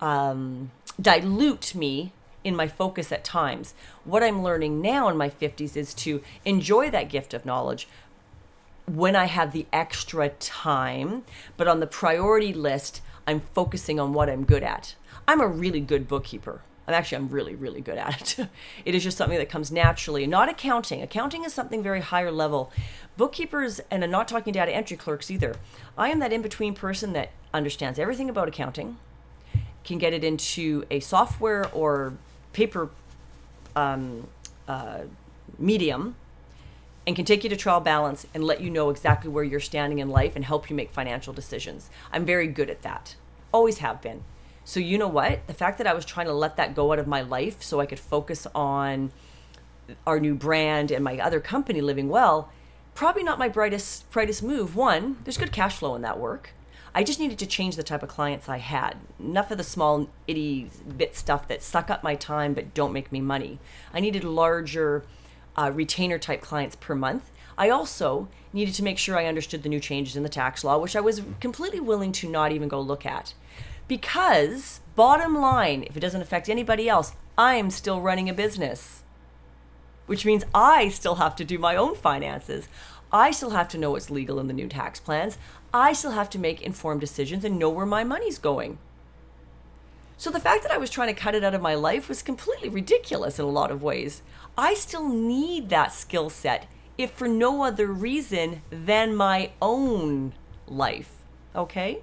um, 0.01 0.71
dilute 1.01 1.75
me 1.75 2.13
in 2.45 2.55
my 2.55 2.69
focus 2.69 3.11
at 3.11 3.25
times. 3.25 3.75
What 4.05 4.23
I'm 4.23 4.41
learning 4.41 4.81
now 4.81 5.09
in 5.09 5.17
my 5.17 5.31
50s 5.31 5.77
is 5.77 5.95
to 5.95 6.23
enjoy 6.45 6.91
that 6.91 7.09
gift 7.09 7.35
of 7.35 7.45
knowledge 7.45 7.89
when 8.87 9.17
I 9.17 9.25
have 9.25 9.53
the 9.53 9.67
extra 9.73 10.29
time, 10.29 11.25
but 11.57 11.67
on 11.67 11.81
the 11.81 11.87
priority 11.89 12.53
list, 12.53 13.01
I'm 13.33 13.41
focusing 13.55 13.99
on 13.99 14.13
what 14.13 14.31
I'm 14.31 14.45
good 14.45 14.63
at. 14.63 14.95
I'm 15.27 15.41
a 15.41 15.47
really 15.47 15.81
good 15.81 16.07
bookkeeper. 16.07 16.63
I'm 16.87 16.95
actually 16.95 17.17
I'm 17.17 17.29
really 17.29 17.55
really 17.55 17.81
good 17.81 17.99
at 17.99 18.39
it. 18.39 18.49
it 18.85 18.95
is 18.95 19.03
just 19.03 19.17
something 19.17 19.39
that 19.39 19.49
comes 19.49 19.71
naturally. 19.71 20.27
Not 20.27 20.49
accounting. 20.49 21.03
Accounting 21.03 21.45
is 21.45 21.53
something 21.53 21.83
very 21.83 22.01
higher 22.01 22.31
level. 22.31 22.71
Bookkeepers 23.17 23.81
and 23.91 24.05
I'm 24.05 24.11
not 24.11 24.29
talking 24.29 24.53
data 24.53 24.73
entry 24.73 24.97
clerks 24.97 25.31
either. 25.31 25.57
I 25.97 26.11
am 26.11 26.19
that 26.21 26.33
in 26.33 26.43
between 26.43 26.75
person 26.75 27.13
that 27.13 27.31
understands 27.55 27.99
everything 27.99 28.29
about 28.29 28.49
accounting, 28.49 28.99
can 29.85 29.99
get 29.99 30.13
it 30.13 30.25
into 30.25 30.85
a 30.91 31.01
software 31.01 31.69
or 31.73 32.15
paper 32.53 32.91
um, 33.77 34.27
uh, 34.69 35.01
medium, 35.59 36.17
and 37.07 37.17
can 37.17 37.25
take 37.25 37.45
you 37.45 37.51
to 37.51 37.57
trial 37.57 37.81
balance 37.81 38.27
and 38.35 38.45
let 38.45 38.61
you 38.61 38.71
know 38.71 38.91
exactly 38.91 39.31
where 39.31 39.45
you're 39.45 39.61
standing 39.61 39.99
in 39.99 40.09
life 40.09 40.37
and 40.37 40.45
help 40.45 40.71
you 40.71 40.77
make 40.77 40.91
financial 40.91 41.33
decisions. 41.33 41.91
I'm 42.13 42.25
very 42.25 42.47
good 42.47 42.71
at 42.71 42.83
that. 42.83 43.17
Always 43.53 43.79
have 43.79 44.01
been. 44.01 44.25
So 44.65 44.81
you 44.81 44.97
know 44.99 45.09
what? 45.09 45.47
The 45.47 45.55
fact 45.55 45.79
that 45.79 45.87
I 45.87 45.95
was 45.95 46.05
trying 46.05 46.27
to 46.27 46.33
let 46.33 46.57
that 46.57 46.75
go 46.75 46.93
out 46.93 46.99
of 46.99 47.07
my 47.07 47.23
life 47.23 47.63
so 47.63 47.81
I 47.81 47.87
could 47.87 47.99
focus 47.99 48.47
on 48.55 49.11
our 50.07 50.21
new 50.21 50.35
brand 50.35 50.91
and 50.91 51.03
my 51.05 51.19
other 51.19 51.41
company 51.41 51.81
living 51.81 52.09
well, 52.09 52.51
probably 52.95 53.23
not 53.23 53.39
my 53.39 53.49
brightest 53.49 54.11
brightest 54.11 54.43
move. 54.43 54.77
One, 54.77 55.17
there's 55.25 55.39
good 55.39 55.53
cash 55.53 55.77
flow 55.77 55.95
in 55.95 56.03
that 56.03 56.19
work. 56.19 56.51
I 56.95 57.05
just 57.05 57.19
needed 57.19 57.39
to 57.39 57.47
change 57.47 57.77
the 57.77 57.83
type 57.83 58.03
of 58.03 58.11
clients 58.11 58.49
I 58.49 58.59
had. 58.59 58.99
Enough 59.19 59.51
of 59.51 59.59
the 59.59 59.65
small 59.65 60.09
itty 60.27 60.71
bit 60.97 61.17
stuff 61.17 61.49
that 61.49 61.63
suck 61.63 61.91
up 61.91 62.03
my 62.03 62.15
time 62.15 62.53
but 62.53 62.75
don't 62.75 62.93
make 62.93 63.11
me 63.11 63.21
money. 63.21 63.59
I 63.95 64.01
needed 64.01 64.25
larger 64.25 65.05
uh, 65.57 65.71
retainer 65.75 66.19
type 66.19 66.43
clients 66.43 66.77
per 66.77 66.95
month. 66.95 67.31
I 67.63 67.71
also 67.71 68.27
needed 68.53 68.75
to 68.75 68.83
make 68.83 68.99
sure 68.99 69.17
I 69.17 69.27
understood 69.27 69.63
the 69.63 69.69
new 69.69 69.79
changes 69.79 70.17
in 70.17 70.25
the 70.25 70.29
tax 70.29 70.65
law, 70.65 70.79
which 70.79 70.97
I 70.97 71.01
was 71.01 71.23
completely 71.39 71.79
willing 71.79 72.11
to 72.11 72.29
not 72.29 72.51
even 72.51 72.67
go 72.67 72.81
look 72.81 73.07
at. 73.07 73.35
Because, 73.87 74.81
bottom 74.97 75.37
line, 75.37 75.85
if 75.85 75.97
it 75.97 76.01
doesn't 76.01 76.23
affect 76.23 76.49
anybody 76.49 76.89
else, 76.89 77.13
I'm 77.39 77.71
still 77.71 78.01
running 78.01 78.29
a 78.29 78.35
business. 78.35 79.05
Which 80.07 80.27
means 80.27 80.43
I 80.53 80.89
still 80.89 81.15
have 81.15 81.37
to 81.37 81.45
do 81.45 81.57
my 81.57 81.77
own 81.77 81.95
finances. 81.95 82.67
I 83.13 83.31
still 83.31 83.51
have 83.51 83.69
to 83.69 83.79
know 83.79 83.93
what's 83.93 84.11
legal 84.11 84.41
in 84.41 84.49
the 84.49 84.53
new 84.53 84.67
tax 84.67 84.99
plans. 84.99 85.39
I 85.73 85.93
still 85.93 86.11
have 86.11 86.31
to 86.31 86.41
make 86.41 86.63
informed 86.63 87.01
decisions 87.01 87.45
and 87.45 87.61
know 87.61 87.71
where 87.71 87.87
my 87.87 88.03
money's 88.03 88.39
going. 88.39 88.79
So 90.17 90.31
the 90.31 90.41
fact 90.41 90.65
that 90.65 90.73
I 90.73 90.79
was 90.79 90.91
trying 90.91 91.15
to 91.15 91.21
cut 91.21 91.37
it 91.37 91.45
out 91.45 91.55
of 91.55 91.63
my 91.63 91.77
life 91.77 92.09
was 92.09 92.23
completely 92.23 92.69
ridiculous 92.69 93.39
in 93.39 93.45
a 93.45 93.49
lot 93.49 93.71
of 93.71 93.85
ways. 93.85 94.23
I 94.59 94.75
still 94.75 95.09
need 95.09 95.69
that 95.69 95.93
skill 95.93 96.29
set, 96.29 96.67
if 96.99 97.11
for 97.13 97.29
no 97.29 97.63
other 97.63 97.87
reason 97.87 98.63
than 98.71 99.15
my 99.15 99.51
own 99.61 100.33
life. 100.67 101.13
Okay? 101.55 102.01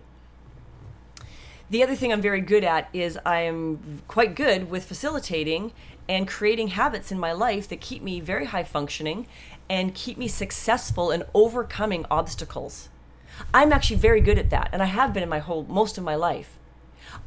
The 1.70 1.84
other 1.84 1.96
thing 1.96 2.12
I'm 2.12 2.22
very 2.22 2.42
good 2.42 2.64
at 2.64 2.90
is 2.94 3.20
I 3.26 3.42
am 3.42 4.02
quite 4.08 4.36
good 4.36 4.72
with 4.72 4.86
facilitating 4.86 5.72
and 6.08 6.28
creating 6.28 6.70
habits 6.70 7.12
in 7.12 7.20
my 7.20 7.32
life 7.32 7.68
that 7.70 7.80
keep 7.80 8.02
me 8.02 8.20
very 8.20 8.46
high 8.46 8.64
functioning 8.64 9.28
and 9.70 9.94
keep 9.94 10.18
me 10.18 10.28
successful 10.28 11.12
in 11.12 11.24
overcoming 11.36 12.06
obstacles. 12.10 12.90
I'm 13.54 13.72
actually 13.72 13.98
very 13.98 14.20
good 14.20 14.40
at 14.40 14.50
that, 14.50 14.70
and 14.74 14.82
I 14.82 14.88
have 14.88 15.14
been 15.14 15.22
in 15.22 15.30
my 15.30 15.40
whole 15.40 15.64
most 15.70 16.00
of 16.00 16.04
my 16.04 16.16
life. 16.16 16.58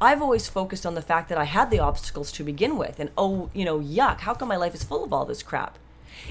I've 0.01 0.21
always 0.21 0.49
focused 0.49 0.85
on 0.85 0.95
the 0.95 1.01
fact 1.01 1.29
that 1.29 1.37
I 1.37 1.45
had 1.45 1.71
the 1.71 1.79
obstacles 1.79 2.31
to 2.33 2.43
begin 2.43 2.77
with, 2.77 2.99
and 2.99 3.11
oh, 3.17 3.49
you 3.53 3.63
know, 3.63 3.79
yuck, 3.79 4.19
how 4.19 4.33
come 4.33 4.49
my 4.49 4.57
life 4.57 4.75
is 4.75 4.83
full 4.83 5.03
of 5.03 5.13
all 5.13 5.25
this 5.25 5.41
crap? 5.41 5.77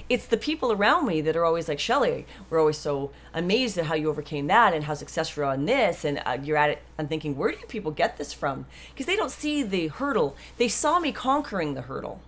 It's 0.08 0.26
the 0.26 0.36
people 0.36 0.72
around 0.72 1.06
me 1.06 1.20
that 1.20 1.36
are 1.36 1.44
always 1.44 1.68
like, 1.68 1.78
Shelly, 1.78 2.26
we're 2.48 2.58
always 2.58 2.78
so 2.78 3.10
amazed 3.34 3.78
at 3.78 3.86
how 3.86 3.94
you 3.94 4.08
overcame 4.08 4.46
that 4.46 4.74
and 4.74 4.84
how 4.84 4.94
successful 4.94 5.42
you're 5.42 5.50
on 5.50 5.64
this. 5.64 6.04
And 6.04 6.22
uh, 6.24 6.38
you're 6.42 6.56
at 6.56 6.70
it. 6.70 6.82
I'm 6.98 7.08
thinking, 7.08 7.36
where 7.36 7.50
do 7.50 7.58
you 7.58 7.66
people 7.66 7.90
get 7.90 8.16
this 8.16 8.32
from? 8.32 8.66
Because 8.90 9.06
they 9.06 9.16
don't 9.16 9.30
see 9.30 9.62
the 9.62 9.88
hurdle. 9.88 10.36
They 10.58 10.68
saw 10.68 10.98
me 10.98 11.12
conquering 11.12 11.74
the 11.74 11.82
hurdle. 11.82 12.20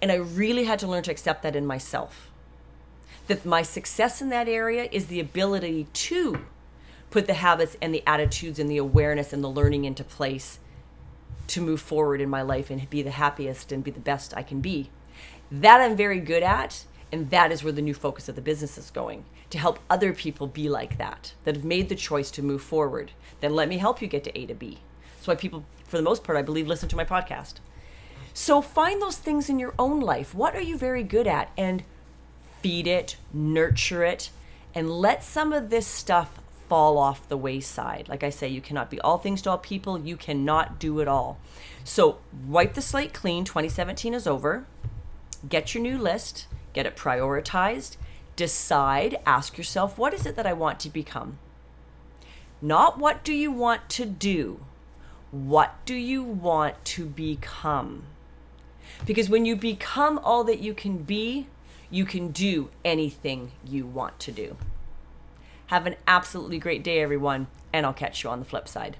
And 0.00 0.12
I 0.12 0.16
really 0.16 0.64
had 0.64 0.78
to 0.80 0.86
learn 0.86 1.02
to 1.04 1.10
accept 1.10 1.42
that 1.42 1.56
in 1.56 1.66
myself 1.66 2.28
that 3.26 3.44
my 3.44 3.62
success 3.62 4.20
in 4.20 4.28
that 4.30 4.48
area 4.48 4.88
is 4.90 5.06
the 5.06 5.20
ability 5.20 5.86
to 5.92 6.44
put 7.10 7.26
the 7.26 7.34
habits 7.34 7.76
and 7.80 7.94
the 7.94 8.02
attitudes 8.06 8.58
and 8.58 8.70
the 8.70 8.78
awareness 8.78 9.32
and 9.32 9.44
the 9.44 9.48
learning 9.48 9.84
into 9.84 10.02
place 10.02 10.58
to 11.46 11.60
move 11.60 11.80
forward 11.80 12.20
in 12.20 12.28
my 12.28 12.42
life 12.42 12.70
and 12.70 12.88
be 12.88 13.02
the 13.02 13.10
happiest 13.10 13.70
and 13.70 13.84
be 13.84 13.90
the 13.90 14.00
best 14.00 14.34
I 14.36 14.42
can 14.42 14.60
be. 14.60 14.90
That 15.50 15.80
I'm 15.80 15.96
very 15.96 16.20
good 16.20 16.42
at, 16.42 16.84
and 17.12 17.28
that 17.30 17.52
is 17.52 17.62
where 17.62 17.72
the 17.72 17.82
new 17.82 17.94
focus 17.94 18.28
of 18.28 18.34
the 18.34 18.40
business 18.40 18.78
is 18.78 18.90
going 18.90 19.24
to 19.50 19.58
help 19.58 19.78
other 19.90 20.14
people 20.14 20.46
be 20.46 20.68
like 20.70 20.96
that, 20.96 21.34
that 21.44 21.54
have 21.54 21.64
made 21.64 21.90
the 21.90 21.94
choice 21.94 22.30
to 22.32 22.42
move 22.42 22.62
forward. 22.62 23.12
Then 23.40 23.54
let 23.54 23.68
me 23.68 23.76
help 23.76 24.00
you 24.00 24.08
get 24.08 24.24
to 24.24 24.38
A 24.38 24.46
to 24.46 24.54
B. 24.54 24.78
That's 25.16 25.26
why 25.26 25.34
people, 25.34 25.64
for 25.86 25.98
the 25.98 26.02
most 26.02 26.24
part, 26.24 26.38
I 26.38 26.42
believe, 26.42 26.66
listen 26.66 26.88
to 26.88 26.96
my 26.96 27.04
podcast. 27.04 27.54
So 28.32 28.62
find 28.62 29.00
those 29.00 29.18
things 29.18 29.50
in 29.50 29.58
your 29.58 29.74
own 29.78 30.00
life. 30.00 30.34
What 30.34 30.56
are 30.56 30.62
you 30.62 30.78
very 30.78 31.02
good 31.02 31.26
at? 31.26 31.50
And 31.56 31.84
feed 32.62 32.86
it, 32.86 33.16
nurture 33.32 34.04
it, 34.04 34.30
and 34.74 34.90
let 34.90 35.22
some 35.22 35.52
of 35.52 35.68
this 35.68 35.86
stuff 35.86 36.40
fall 36.68 36.96
off 36.96 37.28
the 37.28 37.36
wayside. 37.36 38.08
Like 38.08 38.24
I 38.24 38.30
say, 38.30 38.48
you 38.48 38.62
cannot 38.62 38.88
be 38.88 38.98
all 39.02 39.18
things 39.18 39.42
to 39.42 39.50
all 39.50 39.58
people, 39.58 39.98
you 39.98 40.16
cannot 40.16 40.78
do 40.78 41.00
it 41.00 41.08
all. 41.08 41.38
So, 41.84 42.20
wipe 42.46 42.72
the 42.72 42.80
slate 42.80 43.12
clean. 43.12 43.44
2017 43.44 44.14
is 44.14 44.26
over. 44.26 44.64
Get 45.46 45.74
your 45.74 45.82
new 45.82 45.98
list, 45.98 46.46
get 46.72 46.86
it 46.86 46.96
prioritized, 46.96 47.96
decide, 48.36 49.18
ask 49.26 49.58
yourself, 49.58 49.98
what 49.98 50.14
is 50.14 50.26
it 50.26 50.36
that 50.36 50.46
I 50.46 50.52
want 50.52 50.80
to 50.80 50.88
become? 50.88 51.38
Not 52.60 52.98
what 52.98 53.24
do 53.24 53.32
you 53.32 53.50
want 53.50 53.88
to 53.90 54.06
do, 54.06 54.60
what 55.30 55.84
do 55.84 55.94
you 55.94 56.22
want 56.22 56.84
to 56.84 57.06
become? 57.06 58.04
Because 59.04 59.28
when 59.28 59.44
you 59.44 59.56
become 59.56 60.18
all 60.22 60.44
that 60.44 60.60
you 60.60 60.74
can 60.74 60.98
be, 60.98 61.48
you 61.90 62.04
can 62.04 62.30
do 62.30 62.70
anything 62.84 63.52
you 63.64 63.86
want 63.86 64.18
to 64.20 64.32
do. 64.32 64.56
Have 65.66 65.86
an 65.86 65.96
absolutely 66.06 66.58
great 66.58 66.82
day, 66.84 67.00
everyone, 67.00 67.48
and 67.72 67.84
I'll 67.84 67.92
catch 67.92 68.22
you 68.22 68.30
on 68.30 68.38
the 68.38 68.44
flip 68.44 68.68
side. 68.68 68.96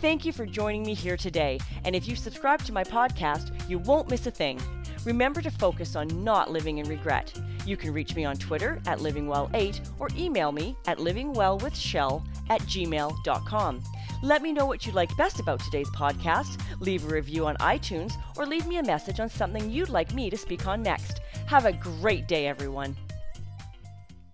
Thank 0.00 0.24
you 0.24 0.32
for 0.32 0.44
joining 0.44 0.82
me 0.82 0.94
here 0.94 1.16
today. 1.16 1.58
And 1.84 1.94
if 1.94 2.08
you 2.08 2.16
subscribe 2.16 2.62
to 2.64 2.72
my 2.72 2.84
podcast, 2.84 3.68
you 3.70 3.78
won't 3.78 4.10
miss 4.10 4.26
a 4.26 4.30
thing. 4.30 4.60
Remember 5.04 5.42
to 5.42 5.50
focus 5.50 5.96
on 5.96 6.08
not 6.24 6.50
living 6.50 6.78
in 6.78 6.88
regret. 6.88 7.32
You 7.66 7.76
can 7.76 7.92
reach 7.92 8.14
me 8.14 8.24
on 8.24 8.36
Twitter 8.36 8.80
at 8.86 8.98
livingwell8 8.98 9.88
or 9.98 10.08
email 10.16 10.52
me 10.52 10.76
at 10.86 10.98
livingwellwithshell 10.98 12.24
at 12.50 12.60
gmail.com. 12.62 13.82
Let 14.22 14.42
me 14.42 14.52
know 14.52 14.64
what 14.64 14.86
you 14.86 14.92
liked 14.92 15.16
best 15.18 15.40
about 15.40 15.60
today's 15.60 15.90
podcast, 15.90 16.60
leave 16.80 17.04
a 17.04 17.14
review 17.14 17.46
on 17.46 17.56
iTunes, 17.56 18.14
or 18.36 18.46
leave 18.46 18.66
me 18.66 18.78
a 18.78 18.82
message 18.82 19.20
on 19.20 19.28
something 19.28 19.70
you'd 19.70 19.90
like 19.90 20.14
me 20.14 20.30
to 20.30 20.36
speak 20.36 20.66
on 20.66 20.82
next. 20.82 21.20
Have 21.46 21.66
a 21.66 21.72
great 21.72 22.26
day, 22.26 22.46
everyone. 22.46 22.96